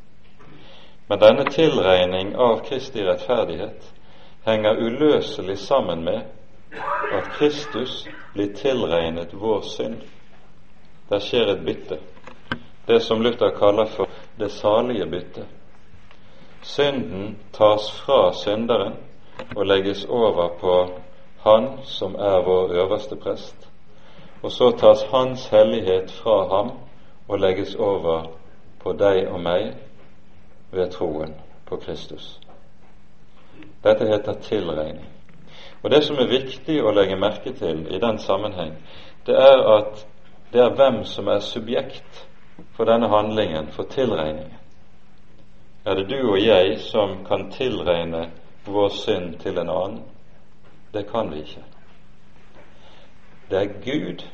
Men 1.07 1.19
denne 1.19 1.45
tilregning 1.45 2.37
av 2.37 2.59
Kristi 2.69 3.05
rettferdighet 3.05 3.93
henger 4.45 4.77
uløselig 4.77 5.59
sammen 5.59 6.05
med 6.05 6.21
at 7.13 7.29
Kristus 7.39 8.07
blir 8.35 8.55
tilregnet 8.57 9.29
vår 9.33 9.61
synd. 9.61 10.01
Der 11.09 11.21
skjer 11.21 11.53
et 11.53 11.65
bytte, 11.65 11.99
det 12.87 13.01
som 13.01 13.23
Luther 13.23 13.51
kaller 13.57 13.87
for 13.87 14.09
det 14.37 14.51
salige 14.53 15.07
bytte. 15.07 15.45
Synden 16.63 17.39
tas 17.53 17.91
fra 18.01 18.33
synderen 18.33 18.97
og 19.57 19.67
legges 19.67 20.05
over 20.05 20.49
på 20.61 20.75
Han 21.39 21.79
som 21.85 22.15
er 22.15 22.43
vår 22.45 22.73
øverste 22.73 23.17
prest, 23.17 23.68
og 24.43 24.53
så 24.53 24.71
tas 24.71 25.03
Hans 25.11 25.49
hellighet 25.49 26.11
fra 26.11 26.57
ham 26.57 26.71
og 27.29 27.39
legges 27.39 27.75
over 27.75 28.31
på 28.83 28.93
deg 28.93 29.27
og 29.29 29.41
meg 29.43 29.73
ved 30.71 30.91
troen 30.91 31.35
på 31.67 31.77
Kristus. 31.77 32.39
Dette 33.85 34.07
heter 34.07 34.33
tilregning. 34.43 35.07
Og 35.83 35.91
Det 35.91 36.05
som 36.05 36.19
er 36.19 36.31
viktig 36.31 36.81
å 36.83 36.93
legge 36.93 37.17
merke 37.17 37.53
til 37.53 37.87
i 37.95 37.99
den 37.99 38.19
sammenheng, 38.19 38.75
det 39.27 39.35
er 39.35 39.63
at 39.77 40.07
det 40.53 40.61
er 40.61 40.75
hvem 40.75 41.05
som 41.05 41.29
er 41.29 41.39
subjekt 41.39 42.27
for 42.77 42.85
denne 42.85 43.09
handlingen, 43.09 43.69
for 43.73 43.83
tilregningen. 43.83 44.55
Er 45.85 45.95
det 45.95 46.09
du 46.11 46.31
og 46.31 46.41
jeg 46.41 46.79
som 46.81 47.25
kan 47.25 47.51
tilregne 47.51 48.31
vår 48.67 48.89
synd 48.89 49.39
til 49.41 49.59
en 49.59 49.71
annen? 49.71 50.03
Det 50.93 51.07
kan 51.11 51.31
vi 51.31 51.41
ikke. 51.45 51.63
Det 53.51 53.59
er 53.59 53.67
Gud, 53.85 54.25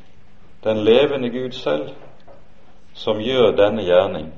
den 0.65 0.77
levende 0.77 1.31
Gud 1.31 1.53
selv, 1.53 1.89
som 2.95 3.21
gjør 3.21 3.57
denne 3.57 3.83
gjerning, 3.83 4.33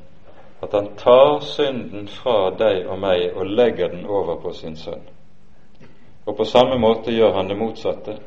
at 0.63 0.73
han 0.73 0.89
tar 0.97 1.41
synden 1.41 2.09
fra 2.09 2.51
deg 2.59 2.87
og 2.89 2.99
meg 3.01 3.31
og 3.37 3.47
legger 3.47 3.89
den 3.89 4.07
over 4.07 4.41
på 4.41 4.53
sin 4.53 4.77
sønn. 4.77 5.05
Og 6.27 6.37
på 6.37 6.45
samme 6.45 6.79
måte 6.79 7.13
gjør 7.13 7.33
han 7.37 7.49
det 7.49 7.57
motsatte. 7.57 8.19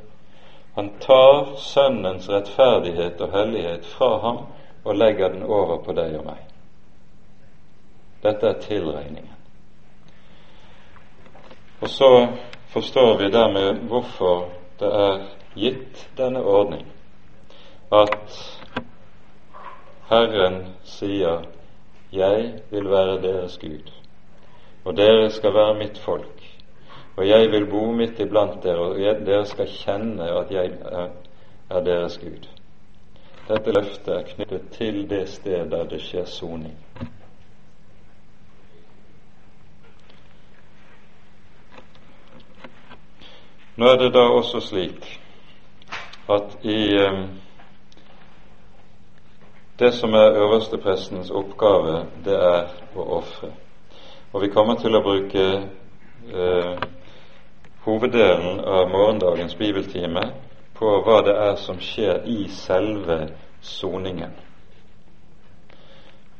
Han 0.75 0.89
tar 1.01 1.55
Sønnens 1.57 2.29
rettferdighet 2.29 3.21
og 3.21 3.33
hellighet 3.33 3.85
fra 3.85 4.17
ham 4.17 4.37
og 4.83 4.95
legger 4.95 5.33
den 5.33 5.43
over 5.43 5.81
på 5.83 5.93
deg 5.93 6.15
og 6.19 6.25
meg. 6.25 6.45
Dette 8.23 8.47
er 8.47 8.61
tilregningen. 8.61 9.35
Og 11.81 11.89
så 11.89 12.27
forstår 12.67 13.17
vi 13.17 13.31
dermed 13.31 13.83
hvorfor 13.87 14.49
det 14.79 14.87
er 14.87 15.19
gitt 15.55 16.09
denne 16.17 16.43
ordning 16.43 16.85
at 17.91 18.59
Herren 20.09 20.65
sier 20.83 21.45
'Jeg 22.11 22.53
vil 22.71 22.89
være 22.89 23.21
deres 23.21 23.57
Gud', 23.57 23.91
og 24.85 24.97
dere 24.97 25.29
skal 25.29 25.53
være 25.53 25.77
mitt 25.77 25.97
folk. 25.97 26.43
Og 27.17 27.27
jeg 27.27 27.51
vil 27.51 27.65
bo 27.65 27.91
midt 27.91 28.19
iblant 28.19 28.63
dere, 28.63 28.79
og 28.79 28.95
dere 29.25 29.45
skal 29.45 29.67
kjenne 29.67 30.23
at 30.23 30.51
jeg 30.51 30.71
er, 30.81 31.09
er 31.69 31.83
deres 31.83 32.17
Gud. 32.17 32.47
Dette 33.47 33.71
løftet 33.71 34.07
er 34.07 34.21
knyttet 34.21 34.69
til 34.71 35.09
det 35.09 35.29
sted 35.29 35.69
der 35.71 35.83
det 35.83 36.01
skjer 36.01 36.25
soning. 36.25 36.77
Nå 43.75 43.85
er 43.85 43.97
det 43.97 44.13
da 44.13 44.19
også 44.19 44.59
slik 44.59 45.19
at 46.29 46.57
i 46.63 46.97
um, 46.97 47.27
det 49.79 49.93
som 49.93 50.13
er 50.13 50.35
øversteprestens 50.43 51.31
oppgave, 51.31 52.05
det 52.25 52.35
er 52.35 52.67
å 52.95 53.05
ofre. 53.19 53.53
Og 54.33 54.41
vi 54.41 54.49
kommer 54.53 54.75
til 54.75 54.95
å 54.95 55.01
bruke 55.01 55.45
eh, 56.33 56.81
hoveddelen 57.85 58.59
av 58.59 58.91
morgendagens 58.91 59.55
bibeltime 59.55 60.25
på 60.75 60.91
hva 61.05 61.21
det 61.23 61.35
er 61.47 61.55
som 61.63 61.79
skjer 61.79 62.27
i 62.27 62.43
selve 62.51 63.21
soningen. 63.61 64.35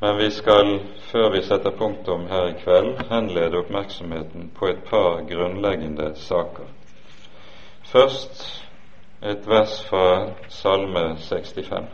Men 0.02 0.18
vi 0.18 0.30
skal, 0.32 0.78
før 1.12 1.32
vi 1.32 1.42
setter 1.44 1.76
punktum 1.76 2.28
her 2.28 2.52
i 2.52 2.60
kveld, 2.60 3.02
henlede 3.10 3.64
oppmerksomheten 3.64 4.52
på 4.56 4.68
et 4.68 4.84
par 4.88 5.24
grunnleggende 5.28 6.12
saker. 6.16 6.68
Først 7.88 8.44
et 9.22 9.48
vers 9.48 9.82
fra 9.84 10.30
Salme 10.48 11.16
65. 11.18 11.86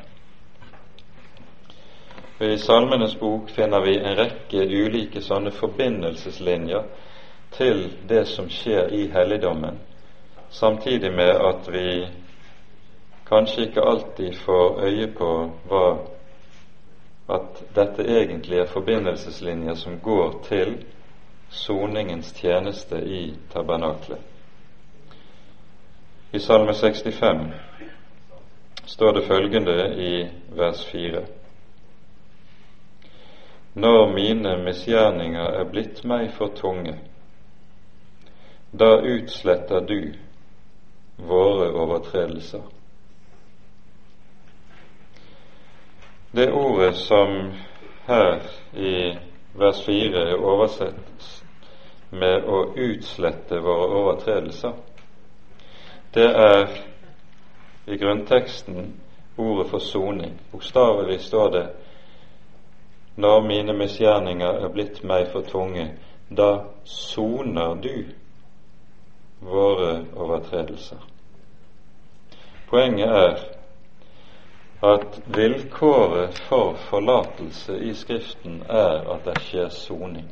I 2.39 2.57
Salmenes 2.57 3.15
bok 3.19 3.49
finner 3.49 3.81
vi 3.81 3.95
en 3.97 4.17
rekke 4.17 4.65
ulike 4.67 5.21
sånne 5.25 5.53
forbindelseslinjer 5.55 6.83
til 7.55 7.81
det 8.09 8.25
som 8.29 8.49
skjer 8.51 8.93
i 8.93 9.07
helligdommen, 9.13 9.79
samtidig 10.49 11.13
med 11.15 11.31
at 11.49 11.71
vi 11.73 11.87
kanskje 13.25 13.69
ikke 13.69 13.87
alltid 13.89 14.37
får 14.45 14.83
øye 14.85 15.07
på 15.17 15.31
hva 15.71 15.85
at 17.39 17.63
dette 17.73 18.05
egentlig 18.05 18.59
er 18.61 18.69
forbindelseslinjer 18.69 19.73
som 19.81 19.97
går 20.03 20.39
til 20.45 20.77
soningens 21.49 22.35
tjeneste 22.37 23.01
i 23.01 23.33
tabernaklet. 23.53 24.34
I 26.35 26.39
Salme 26.39 26.73
65 26.73 27.53
står 28.85 29.13
det 29.13 29.21
følgende 29.21 29.95
i 29.97 30.29
vers 30.49 30.85
4. 30.85 31.21
Når 33.73 34.09
mine 34.13 34.57
misgjerninger 34.63 35.45
er 35.59 35.69
blitt 35.71 36.01
meg 36.03 36.33
for 36.35 36.51
tunge, 36.57 36.97
da 38.75 38.89
utsletter 38.99 39.79
du 39.87 40.01
våre 41.29 41.69
overtredelser. 41.71 42.65
Det 46.35 46.49
ordet 46.51 46.97
som 46.99 47.53
her 48.09 48.43
i 48.73 48.97
vers 49.55 49.79
4 49.85 50.25
er 50.33 50.43
oversett 50.43 51.31
med 52.11 52.43
å 52.43 52.65
utslette 52.89 53.61
våre 53.63 53.87
overtredelser, 54.01 54.75
det 56.15 56.27
er 56.31 56.69
i 57.85 57.97
grunnteksten 57.97 58.93
ordet 59.37 59.69
for 59.69 59.79
soning. 59.79 60.41
Bokstavelig 60.51 61.19
står 61.21 61.49
det 61.51 61.65
når 63.15 63.41
mine 63.47 63.73
misgjerninger 63.73 64.63
er 64.65 64.71
blitt 64.73 65.03
meg 65.07 65.29
for 65.31 65.47
tunge, 65.47 65.89
da 66.29 66.65
soner 66.83 67.75
du 67.83 68.05
våre 69.39 70.05
overtredelser. 70.15 70.99
Poenget 72.69 73.09
er 73.09 73.43
at 74.83 75.21
vilkåret 75.35 76.39
for 76.49 76.75
forlatelse 76.89 77.77
i 77.79 77.93
Skriften 77.93 78.63
er 78.69 79.05
at 79.15 79.25
det 79.25 79.37
skjer 79.45 79.69
soning. 79.69 80.27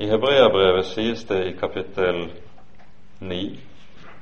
I 0.00 0.08
Hebreabrevet 0.08 0.86
sies 0.86 1.24
det 1.24 1.44
i 1.46 1.56
kapittel 1.56 2.26
9, 3.20 3.60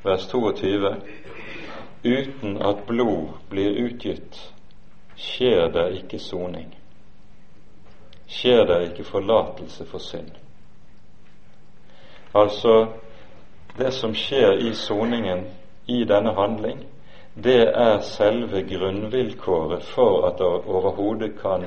vers 0.05 0.27
22, 0.27 0.95
uten 2.05 2.63
at 2.63 2.87
blod 2.87 3.29
blir 3.51 3.71
utgitt, 3.85 4.53
skjer 5.17 5.69
det 5.73 5.87
ikke 6.01 6.19
soning. 6.19 6.71
Skjer 8.31 8.65
det 8.67 8.79
ikke 8.91 9.05
forlatelse 9.05 9.87
for 9.87 9.99
synd. 9.99 10.31
Altså 12.35 12.87
det 13.79 13.93
som 13.95 14.15
skjer 14.15 14.63
i 14.69 14.75
soningen 14.75 15.45
i 15.87 16.05
denne 16.05 16.33
handling, 16.35 16.85
det 17.35 17.63
er 17.69 18.01
selve 18.01 18.63
grunnvilkåret 18.63 19.83
for 19.83 20.27
at 20.29 20.39
det 20.39 20.47
overhodet 20.47 21.33
kan 21.43 21.67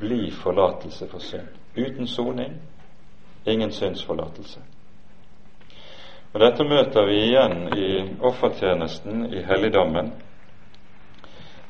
bli 0.00 0.30
forlatelse 0.30 1.08
for 1.08 1.18
synd. 1.18 1.48
Uten 1.76 2.06
soning 2.06 2.60
ingen 3.46 3.72
syndsforlatelse. 3.72 4.60
Og 6.34 6.40
Dette 6.40 6.64
møter 6.66 7.04
vi 7.06 7.18
igjen 7.28 7.68
i 7.78 7.88
offertjenesten 8.26 9.28
i 9.30 9.42
helligdommen, 9.46 10.08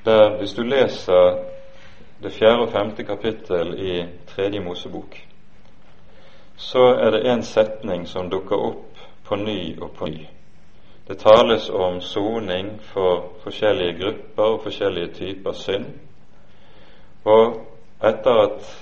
der 0.06 0.38
hvis 0.38 0.54
du 0.56 0.62
leser 0.64 1.42
det 2.24 2.32
fjerde 2.32 2.62
og 2.64 2.70
femte 2.72 3.04
kapittel 3.04 3.74
i 3.76 3.96
Tredje 4.30 4.62
Mosebok, 4.64 5.18
så 6.56 6.86
er 6.94 7.10
det 7.10 7.20
en 7.28 7.42
setning 7.42 8.06
som 8.08 8.30
dukker 8.32 8.56
opp 8.56 9.04
på 9.28 9.36
ny 9.36 9.58
og 9.82 9.90
på 9.98 10.08
ny. 10.08 10.24
Det 11.08 11.18
tales 11.20 11.68
om 11.70 12.00
soning 12.00 12.72
for 12.94 13.36
forskjellige 13.44 13.98
grupper 14.00 14.42
og 14.54 14.62
forskjellige 14.64 15.12
typer 15.20 15.52
synd. 15.52 15.92
Og 17.24 17.60
etter 18.00 18.42
at 18.46 18.72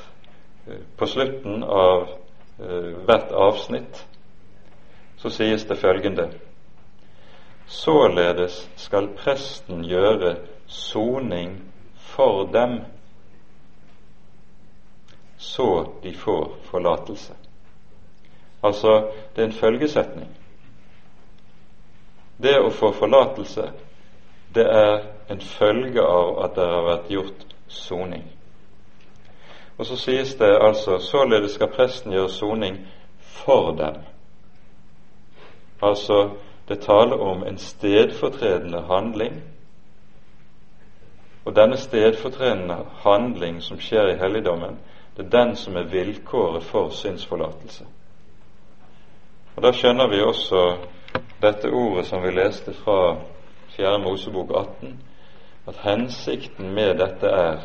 eh, 0.68 0.78
på 0.98 1.06
slutten 1.06 1.64
av 1.66 2.06
eh, 2.06 2.90
hvert 3.02 3.34
avsnitt 3.34 4.04
så 5.22 5.30
sies 5.30 5.64
det 5.64 5.78
følgende 5.78 6.30
Således 7.66 8.70
skal 8.76 9.08
presten 9.16 9.84
gjøre 9.84 10.36
soning 10.66 11.54
for 11.96 12.44
dem, 12.52 12.80
så 15.38 15.86
de 16.02 16.14
får 16.14 16.56
forlatelse. 16.64 17.32
Altså, 18.62 19.10
det 19.36 19.42
er 19.42 19.46
en 19.46 19.52
følgesetning. 19.52 20.28
Det 22.42 22.58
å 22.60 22.70
få 22.70 22.92
forlatelse, 22.92 23.70
det 24.54 24.66
er 24.68 25.02
en 25.30 25.40
følge 25.40 26.02
av 26.02 26.44
at 26.44 26.56
det 26.58 26.68
har 26.68 26.88
vært 26.90 27.10
gjort 27.10 27.46
soning. 27.68 28.26
Og 29.78 29.86
så 29.86 29.96
sies 29.96 30.34
det 30.34 30.58
altså 30.60 30.98
således 30.98 31.56
skal 31.56 31.72
presten 31.72 32.12
gjøre 32.12 32.30
soning 32.30 32.82
for 33.18 33.72
dem. 33.78 34.02
Altså, 35.82 36.30
det 36.68 36.80
taler 36.80 37.20
om 37.20 37.42
en 37.46 37.58
stedfortredende 37.58 38.82
handling. 38.82 39.42
Og 41.44 41.56
denne 41.56 41.76
stedfortredende 41.76 42.76
handling 43.02 43.62
som 43.62 43.80
skjer 43.80 44.12
i 44.12 44.18
helligdommen, 44.18 44.78
det 45.16 45.24
er 45.26 45.44
den 45.44 45.56
som 45.56 45.76
er 45.76 45.90
vilkåret 45.90 46.62
for 46.62 46.88
synsforlatelse. 46.88 47.84
Og 49.56 49.62
Da 49.62 49.72
skjønner 49.72 50.08
vi 50.08 50.22
også 50.22 50.76
dette 51.42 51.70
ordet 51.70 52.06
som 52.06 52.22
vi 52.22 52.30
leste 52.30 52.72
fra 52.72 53.16
4. 53.76 53.98
Mosebok 53.98 54.50
18, 54.50 55.02
at 55.66 55.76
hensikten 55.82 56.74
med 56.74 56.94
dette 56.98 57.26
er 57.26 57.58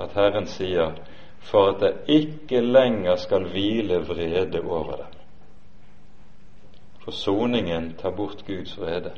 at 0.00 0.12
Herren 0.14 0.46
sier 0.46 0.92
for 1.40 1.72
at 1.72 1.80
det 1.80 1.92
ikke 2.08 2.60
lenger 2.60 3.16
skal 3.16 3.48
hvile 3.50 4.00
vrede 4.06 4.60
over 4.60 4.96
dem. 4.96 5.13
For 7.04 7.12
soningen 7.12 7.92
tar 8.00 8.10
bort 8.10 8.46
Guds 8.46 8.78
vrede. 8.78 9.12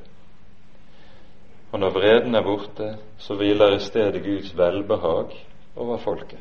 Og 1.72 1.80
når 1.80 1.91
vreden 1.91 2.34
er 2.34 2.43
borte, 2.43 2.97
så 3.18 3.34
hviler 3.34 3.76
i 3.76 3.80
stedet 3.80 4.24
Guds 4.24 4.57
velbehag 4.59 5.47
over 5.76 5.99
folket. 5.99 6.39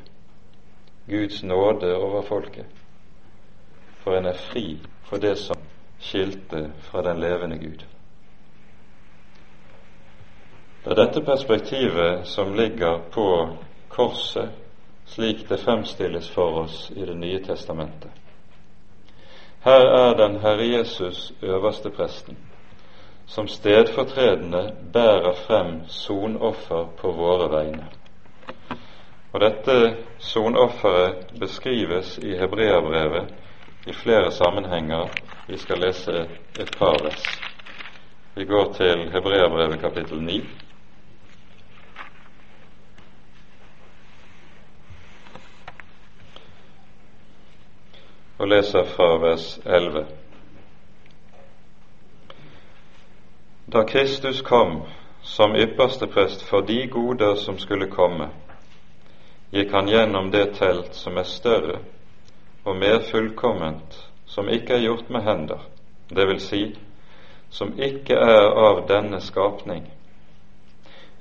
Guds 1.10 1.44
nåde 1.44 1.96
over 1.96 2.22
folket. 2.22 2.66
For 3.98 4.18
en 4.18 4.26
er 4.26 4.38
fri 4.38 4.80
for 5.04 5.18
det 5.18 5.38
som 5.38 5.62
skilte 6.00 6.72
fra 6.80 7.02
den 7.02 7.20
levende 7.20 7.58
Gud. 7.58 7.86
Det 10.86 10.92
er 10.92 11.06
dette 11.06 11.22
perspektivet 11.22 12.28
som 12.28 12.54
ligger 12.54 13.00
på 13.12 13.58
korset, 13.90 14.50
slik 15.06 15.50
det 15.50 15.60
fremstilles 15.60 16.30
for 16.30 16.62
oss 16.62 16.92
i 16.96 17.06
Det 17.06 17.18
nye 17.18 17.44
testamentet. 17.44 18.12
Her 19.66 19.86
er 19.86 20.14
den 20.14 20.40
Herre 20.40 20.68
Jesus 20.78 21.34
øverste 21.42 21.90
presten, 21.90 22.38
som 23.26 23.48
stedfortredende 23.48 24.76
bærer 24.94 25.34
frem 25.34 25.88
sonoffer 25.88 26.86
på 26.98 27.12
våre 27.12 27.52
vegne. 27.52 27.88
Og 29.34 29.42
Dette 29.42 29.96
sonofferet 30.20 31.34
beskrives 31.40 32.18
i 32.18 32.38
Hebreabrevet 32.38 33.34
i 33.88 33.94
flere 33.94 34.32
sammenhenger. 34.32 35.08
Vi 35.48 35.58
skal 35.58 35.78
lese 35.78 36.12
et 36.60 36.72
par 36.78 37.04
vers. 37.04 37.26
Vi 38.36 38.46
går 38.46 38.74
til 38.74 39.12
Hebreabrevet 39.12 39.80
kapittel 39.80 40.22
9. 40.22 40.42
og 48.38 48.48
leser 48.48 48.84
fra 48.84 49.18
vers 49.18 49.60
11. 49.66 50.06
Da 53.74 53.84
Kristus 53.84 54.42
kom 54.42 54.82
som 55.22 55.56
ypperste 55.56 56.08
prest 56.08 56.44
for 56.44 56.62
de 56.62 56.88
goder 56.88 57.36
som 57.36 57.58
skulle 57.58 57.88
komme, 57.88 58.28
gikk 59.56 59.72
han 59.74 59.88
gjennom 59.90 60.32
det 60.32 60.58
telt 60.60 60.94
som 60.96 61.18
er 61.18 61.30
større 61.30 61.80
og 62.66 62.76
mer 62.76 63.00
fullkomment, 63.12 63.96
som 64.26 64.50
ikke 64.50 64.76
er 64.76 64.86
gjort 64.86 65.10
med 65.10 65.24
hender, 65.24 65.64
det 66.10 66.28
vil 66.28 66.40
si, 66.40 66.64
som 67.50 67.72
ikke 67.80 68.20
er 68.20 68.52
av 68.68 68.86
denne 68.90 69.22
skapning, 69.22 69.86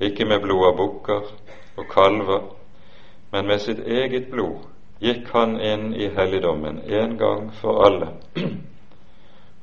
ikke 0.01 0.27
med 0.27 0.43
blod 0.43 0.67
av 0.73 0.77
bukker 0.77 1.33
og 1.77 1.91
kalver, 1.93 2.49
men 3.31 3.47
med 3.47 3.61
sitt 3.63 3.87
eget 3.87 4.31
blod 4.33 4.74
gikk 5.01 5.29
han 5.33 5.61
inn 5.61 5.95
i 5.95 6.09
helligdommen 6.17 6.83
en 6.87 7.17
gang 7.19 7.51
for 7.61 7.87
alle 7.87 8.09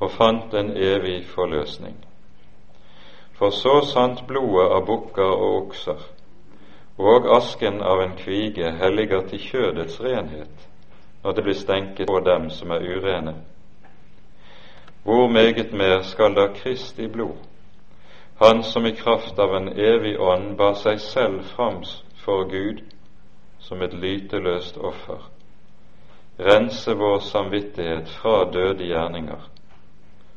og 0.02 0.12
fant 0.12 0.54
en 0.54 0.72
evig 0.78 1.26
forløsning. 1.30 1.96
For 3.38 3.50
så 3.50 3.82
sant 3.94 4.26
blodet 4.28 4.72
av 4.72 4.86
bukker 4.86 5.30
og 5.30 5.56
okser 5.62 6.02
og 7.02 7.30
asken 7.38 7.82
av 7.82 8.02
en 8.02 8.18
kvige 8.18 8.72
helliger 8.78 9.24
til 9.30 9.40
kjødets 9.40 10.02
renhet, 10.02 10.68
når 11.24 11.32
det 11.32 11.44
blir 11.44 11.58
stenket 11.58 12.10
på 12.10 12.20
dem 12.26 12.50
som 12.50 12.72
er 12.72 12.84
urene. 12.86 13.36
Hvor 15.04 15.28
meget 15.28 15.74
mer 15.74 16.02
skal 16.02 16.36
da 16.36 16.48
Kristi 16.54 17.08
blod, 17.08 17.38
Han 18.42 18.64
som 18.64 18.86
i 18.86 18.92
kraft 18.92 19.40
av 19.40 19.56
en 19.56 19.68
evig 19.78 20.16
ånd 20.20 20.56
bar 20.58 20.74
seg 20.74 21.00
selv 21.00 21.44
fram 21.56 21.84
for 22.24 22.48
Gud 22.50 22.80
som 23.62 23.82
et 23.82 23.93
lyteløst 23.93 24.78
offer, 24.78 25.30
rense 26.39 26.93
vår 26.97 27.20
samvittighet 27.20 28.09
fra 28.09 28.51
døde 28.53 28.88
gjerninger, 28.88 29.49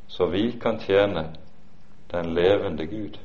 så 0.08 0.26
vi 0.26 0.50
kan 0.62 0.78
tjene 0.78 1.28
den 2.12 2.34
levende 2.34 2.86
Gud. 2.86 3.18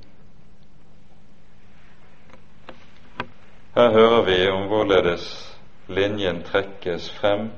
Her 3.76 3.92
hører 3.92 4.22
vi 4.26 4.48
om 4.52 4.68
hvorledes 4.68 5.26
linjen 5.88 6.44
trekkes 6.44 7.12
frem 7.12 7.52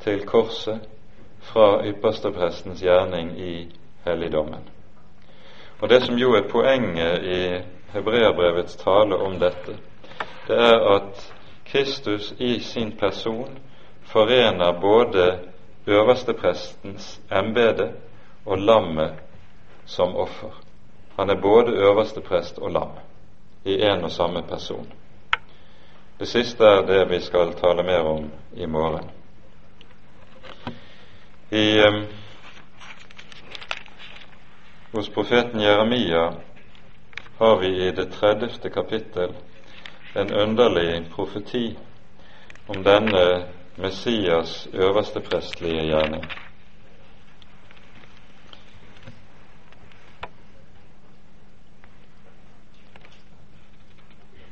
til 0.00 0.26
korset 0.26 0.80
fra 1.40 1.86
yppersteprestens 1.86 2.82
gjerning 2.82 3.40
i 3.40 3.54
helligdommen. 4.04 4.68
Og 5.80 5.88
Det 5.88 6.02
som 6.02 6.14
jo 6.14 6.32
er 6.34 6.48
poenget 6.50 7.24
i 7.24 7.40
hebreerbrevets 7.92 8.76
tale 8.76 9.16
om 9.16 9.38
dette, 9.38 9.78
det 10.48 10.56
er 10.56 10.94
at 10.94 11.34
Kristus 11.70 12.34
i 12.38 12.60
sin 12.60 12.92
person 12.92 13.58
forener 14.02 14.80
både 14.80 15.38
øversteprestens 15.86 17.20
embete 17.30 17.92
og 18.46 18.58
lammet 18.58 19.12
som 19.86 20.16
offer. 20.16 20.50
Han 21.16 21.30
er 21.30 21.40
både 21.40 21.72
øversteprest 21.72 22.58
og 22.58 22.70
lam 22.70 22.90
i 23.64 23.74
en 23.82 24.04
og 24.04 24.10
samme 24.10 24.42
person. 24.42 24.92
Det 26.18 26.28
siste 26.28 26.64
er 26.64 26.86
det 26.86 27.10
vi 27.10 27.20
skal 27.20 27.52
tale 27.52 27.82
mer 27.82 28.00
om 28.00 28.30
i 28.56 28.66
morgen. 28.66 29.10
I, 31.50 31.80
um, 31.80 32.06
hos 34.92 35.08
profeten 35.08 35.60
Jeremia 35.60 36.32
har 37.38 37.56
vi 37.56 37.88
i 37.88 37.90
det 37.90 38.12
tredjeste 38.12 38.70
kapittel 38.70 39.34
en 40.18 40.34
underlig 40.34 41.06
profeti 41.14 41.78
om 42.66 42.84
denne 42.84 43.44
Messias 43.76 44.68
øverste 44.72 45.20
prestlige 45.20 45.82
gjerning. 45.82 46.24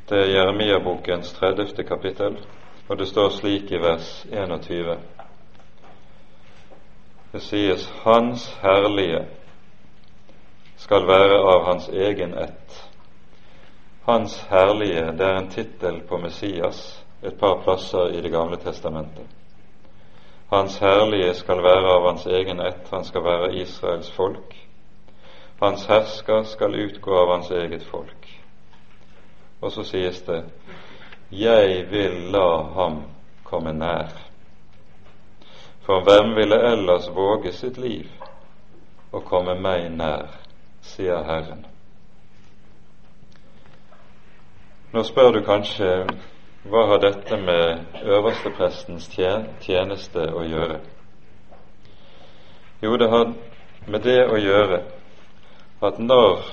Det 0.08 0.18
er 0.20 0.30
Jeremia-bokens 0.30 1.32
30. 1.32 1.84
kapittel, 1.84 2.38
og 2.88 2.98
det 2.98 3.08
står 3.08 3.28
slik 3.28 3.72
i 3.72 3.80
vers 3.82 4.26
21. 4.32 4.98
Det 7.32 7.42
sies 7.42 7.92
'Hans 8.04 8.58
herlige 8.62 9.26
skal 10.76 11.06
være 11.06 11.38
av 11.54 11.64
hans 11.64 11.88
egen 11.88 12.38
ett, 12.38 12.90
Hans 14.06 14.42
herlige, 14.50 15.12
det 15.18 15.26
er 15.26 15.36
en 15.38 15.48
tittel 15.50 15.96
på 16.08 16.18
Messias 16.18 17.04
et 17.22 17.38
par 17.40 17.56
plasser 17.64 18.12
i 18.14 18.20
Det 18.20 18.30
gamle 18.30 18.56
testamentet. 18.56 19.26
Hans 20.50 20.78
herlige 20.78 21.34
skal 21.34 21.62
være 21.62 21.90
av 21.90 22.06
hans 22.06 22.26
egen 22.26 22.60
ett, 22.60 22.86
han 22.90 23.04
skal 23.04 23.24
være 23.24 23.54
Israels 23.54 24.10
folk. 24.10 24.54
Hans 25.60 25.86
hersker 25.86 26.42
skal 26.42 26.78
utgå 26.84 27.18
av 27.18 27.32
hans 27.32 27.50
eget 27.50 27.82
folk. 27.82 28.30
Og 29.60 29.72
så 29.72 29.82
sies 29.82 30.22
det 30.22 30.44
Jeg 31.32 31.90
vil 31.90 32.30
la 32.30 32.62
ham 32.78 33.02
komme 33.44 33.72
nær. 33.72 34.14
For 35.82 36.06
hvem 36.06 36.36
ville 36.36 36.62
ellers 36.72 37.10
våge 37.14 37.52
sitt 37.52 37.78
liv 37.78 38.06
og 39.12 39.24
komme 39.24 39.58
meg 39.58 39.90
nær, 39.90 40.30
sier 40.82 41.24
Herren. 41.26 41.66
Nå 44.96 45.02
spør 45.04 45.34
du 45.34 45.42
kanskje 45.44 45.86
hva 46.72 46.86
har 46.88 47.00
dette 47.02 47.36
med 47.36 47.98
øversteprestens 48.08 49.10
tjeneste 49.60 50.22
å 50.32 50.40
gjøre? 50.48 50.78
Jo, 52.80 52.94
det 52.96 53.08
har 53.12 53.34
med 53.92 54.06
det 54.06 54.22
å 54.24 54.38
gjøre 54.40 54.78
at 55.84 55.98
når 56.00 56.46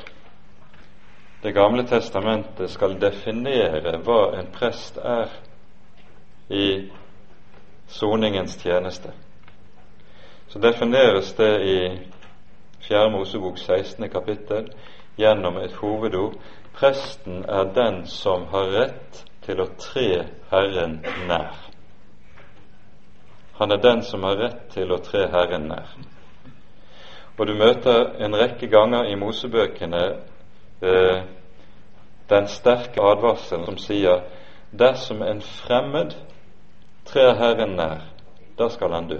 Det 1.44 1.54
gamle 1.56 1.86
testamentet 1.88 2.72
skal 2.72 2.98
definere 3.00 3.98
hva 4.04 4.20
en 4.36 4.50
prest 4.52 4.98
er 4.98 5.32
i 6.50 6.68
soningens 7.88 8.58
tjeneste, 8.60 9.12
så 10.48 10.60
defineres 10.60 11.32
det 11.40 11.52
i 11.68 11.80
4. 12.90 13.10
Mosebok 13.12 13.60
16. 13.60 14.10
kapittel 14.10 14.70
gjennom 15.20 15.60
et 15.64 15.76
hovedord 15.80 16.40
presten 16.74 17.46
er 17.46 17.64
den 17.76 18.06
som 18.08 18.48
har 18.52 18.72
rett 18.74 19.24
til 19.46 19.62
å 19.62 19.68
tre 19.80 20.26
Herren 20.52 21.00
nær. 21.28 21.56
Han 23.60 23.72
er 23.72 23.82
den 23.84 24.02
som 24.04 24.24
har 24.24 24.40
rett 24.40 24.66
til 24.74 24.92
å 24.92 25.00
tre 25.04 25.28
Herren 25.32 25.70
nær. 25.70 25.94
Og 27.38 27.48
du 27.48 27.54
møter 27.58 28.14
en 28.22 28.36
rekke 28.38 28.68
ganger 28.70 29.10
i 29.10 29.16
Mosebøkene 29.18 30.04
eh, 30.82 31.24
den 32.30 32.48
sterke 32.48 33.02
advarselen 33.02 33.66
som 33.66 33.78
sier 33.82 34.24
dersom 34.72 35.22
en 35.22 35.42
fremmed 35.42 36.16
trer 37.06 37.34
Herren 37.38 37.76
nær, 37.78 38.06
da 38.58 38.70
skal 38.70 38.94
han 38.94 39.10
dø. 39.10 39.20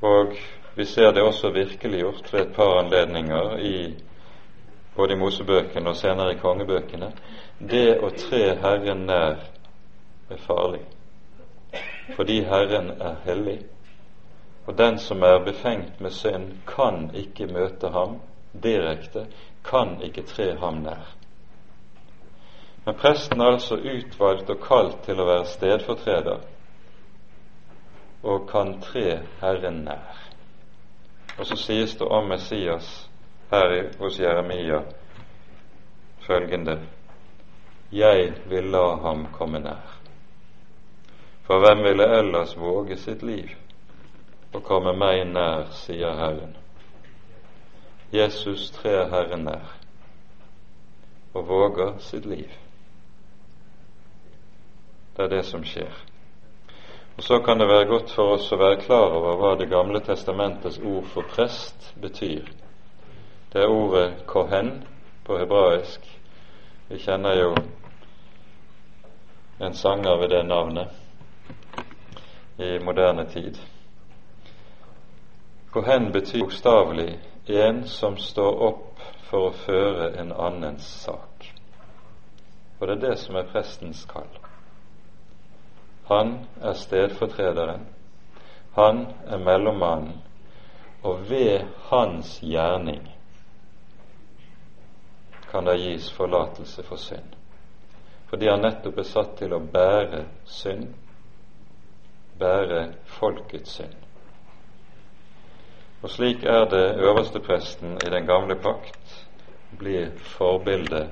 Og 0.00 0.38
vi 0.74 0.86
ser 0.86 1.12
det 1.12 1.22
også 1.22 1.50
virkeliggjort 1.50 2.32
ved 2.32 2.40
et 2.40 2.54
par 2.54 2.78
anledninger 2.78 3.56
i 3.58 3.94
både 4.96 5.12
i 5.12 5.16
Mosebøkene 5.16 5.90
og 5.90 5.96
senere 5.96 6.34
i 6.34 6.38
kongebøkene, 6.38 7.12
det 7.70 7.98
å 8.02 8.10
tre 8.16 8.54
Herren 8.60 9.06
nær 9.08 9.38
er 10.30 10.40
farlig, 10.46 10.82
fordi 12.16 12.40
Herren 12.44 12.90
er 13.00 13.16
hellig. 13.24 13.60
Og 14.66 14.76
den 14.78 14.98
som 14.98 15.22
er 15.22 15.44
befengt 15.44 16.00
med 16.00 16.10
synd, 16.10 16.52
kan 16.66 17.10
ikke 17.14 17.48
møte 17.50 17.88
ham 17.90 18.18
direkte, 18.62 19.26
kan 19.64 19.96
ikke 20.02 20.26
tre 20.28 20.52
ham 20.60 20.82
nær. 20.84 21.14
Men 22.84 22.94
presten 22.94 23.40
er 23.40 23.54
altså 23.54 23.76
utvalgt 23.76 24.50
og 24.50 24.62
kalt 24.64 25.02
til 25.04 25.20
å 25.20 25.26
være 25.28 25.48
stedfortreder, 25.52 26.40
og 28.22 28.48
kan 28.50 28.76
tre 28.84 29.20
Herren 29.40 29.84
nær. 29.88 30.29
Og 31.40 31.46
så 31.46 31.56
sies 31.56 31.94
det 31.96 32.04
om 32.04 32.26
Messias 32.28 33.10
her 33.50 33.70
hos 33.98 34.18
Jeremia 34.20 34.82
følgende 36.20 36.74
Jeg 37.92 38.32
vil 38.46 38.64
la 38.64 38.96
ham 38.96 39.26
komme 39.32 39.58
nær. 39.58 39.96
For 41.42 41.58
hvem 41.58 41.84
ville 41.84 42.18
ellers 42.18 42.52
våge 42.56 42.96
sitt 42.96 43.22
liv 43.22 43.56
og 44.52 44.62
komme 44.62 44.92
meg 44.92 45.24
nær, 45.32 45.64
sier 45.72 46.12
Herren. 46.18 46.52
Jesus 48.12 48.70
trer 48.76 49.08
Herren 49.08 49.48
nær 49.48 49.72
og 51.34 51.48
våger 51.48 51.98
sitt 51.98 52.26
liv. 52.26 52.52
Det 55.16 55.24
er 55.24 55.36
det 55.38 55.44
som 55.46 55.64
skjer. 55.64 56.09
Og 57.20 57.24
Så 57.24 57.38
kan 57.38 57.58
det 57.60 57.68
være 57.68 57.84
godt 57.84 58.10
for 58.16 58.30
oss 58.32 58.46
å 58.52 58.56
være 58.56 58.78
klar 58.80 59.12
over 59.12 59.34
hva 59.36 59.48
Det 59.60 59.66
gamle 59.68 60.00
testamentets 60.00 60.78
ord 60.78 61.04
for 61.12 61.28
prest 61.28 61.90
betyr. 62.00 62.48
Det 63.52 63.60
er 63.60 63.68
ordet 63.68 64.22
kohen 64.26 64.70
på 65.26 65.36
hebraisk. 65.36 66.00
Vi 66.88 66.98
kjenner 66.98 67.36
jo 67.36 67.50
en 69.60 69.74
sanger 69.74 70.16
ved 70.16 70.32
det 70.32 70.46
navnet 70.48 70.88
i 72.58 72.78
moderne 72.78 73.28
tid. 73.28 73.60
Kohen 75.72 76.12
betyr 76.12 76.40
bokstavelig 76.40 77.18
en 77.46 77.84
som 77.84 78.16
står 78.16 78.62
opp 78.72 79.08
for 79.28 79.50
å 79.50 79.56
føre 79.66 80.14
en 80.22 80.32
annens 80.32 80.88
sak. 81.04 81.52
Og 82.80 82.88
det 82.88 82.96
er 82.96 83.10
det 83.10 83.18
som 83.18 83.36
er 83.36 83.52
prestens 83.52 84.08
kall. 84.08 84.40
Han 86.10 86.32
er 86.60 86.74
stedfortrederen, 86.74 87.86
han 88.74 89.06
er 89.26 89.38
mellommannen, 89.38 90.16
og 91.02 91.30
ved 91.30 91.68
hans 91.90 92.40
gjerning 92.42 93.04
kan 95.50 95.64
det 95.64 95.76
gis 95.78 96.10
forlatelse 96.12 96.82
for 96.82 96.96
synd. 96.96 97.36
Fordi 98.26 98.50
han 98.50 98.62
nettopp 98.62 98.98
er 98.98 99.06
satt 99.06 99.32
til 99.38 99.54
å 99.54 99.62
bære 99.62 100.24
synd, 100.46 100.90
bære 102.38 102.82
folkets 103.18 103.78
synd. 103.78 103.96
Og 106.02 106.10
slik 106.10 106.42
er 106.42 106.66
det 106.74 106.84
øverstepresten 107.06 107.98
i 108.02 108.10
den 108.10 108.26
gamle 108.26 108.58
pakt 108.58 109.16
blir 109.78 110.10
forbildet 110.34 111.10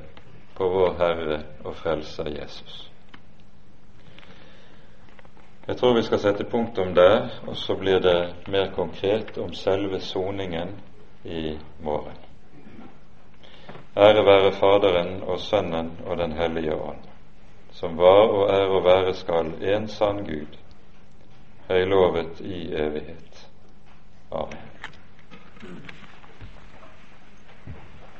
på 0.59 0.69
vår 0.75 0.95
Herre 0.99 1.43
og 1.65 1.75
Frelser 1.79 2.31
Jesus. 2.35 2.88
Jeg 5.69 5.77
tror 5.77 5.95
vi 5.95 6.03
skal 6.03 6.19
sette 6.19 6.45
punktum 6.45 6.95
der, 6.95 7.27
og 7.47 7.57
så 7.57 7.75
blir 7.77 7.99
det 8.01 8.35
mer 8.49 8.71
konkret 8.73 9.39
om 9.39 9.53
selve 9.53 10.01
soningen 10.01 10.71
i 11.25 11.59
morgen. 11.85 12.17
Ære 13.97 14.25
være 14.25 14.53
Faderen 14.53 15.23
og 15.23 15.41
Sønnen 15.41 15.91
og 16.07 16.19
Den 16.19 16.33
hellige 16.33 16.75
ånd, 16.75 17.05
som 17.73 17.99
var 17.99 18.33
og 18.33 18.51
er 18.55 18.65
og 18.65 18.85
være 18.85 19.15
skal 19.15 19.53
en 19.75 19.89
sann 19.89 20.25
Gud, 20.25 20.57
høylovet 21.69 22.41
i 22.41 22.73
evighet. 22.73 23.49
Amen. 24.33 24.69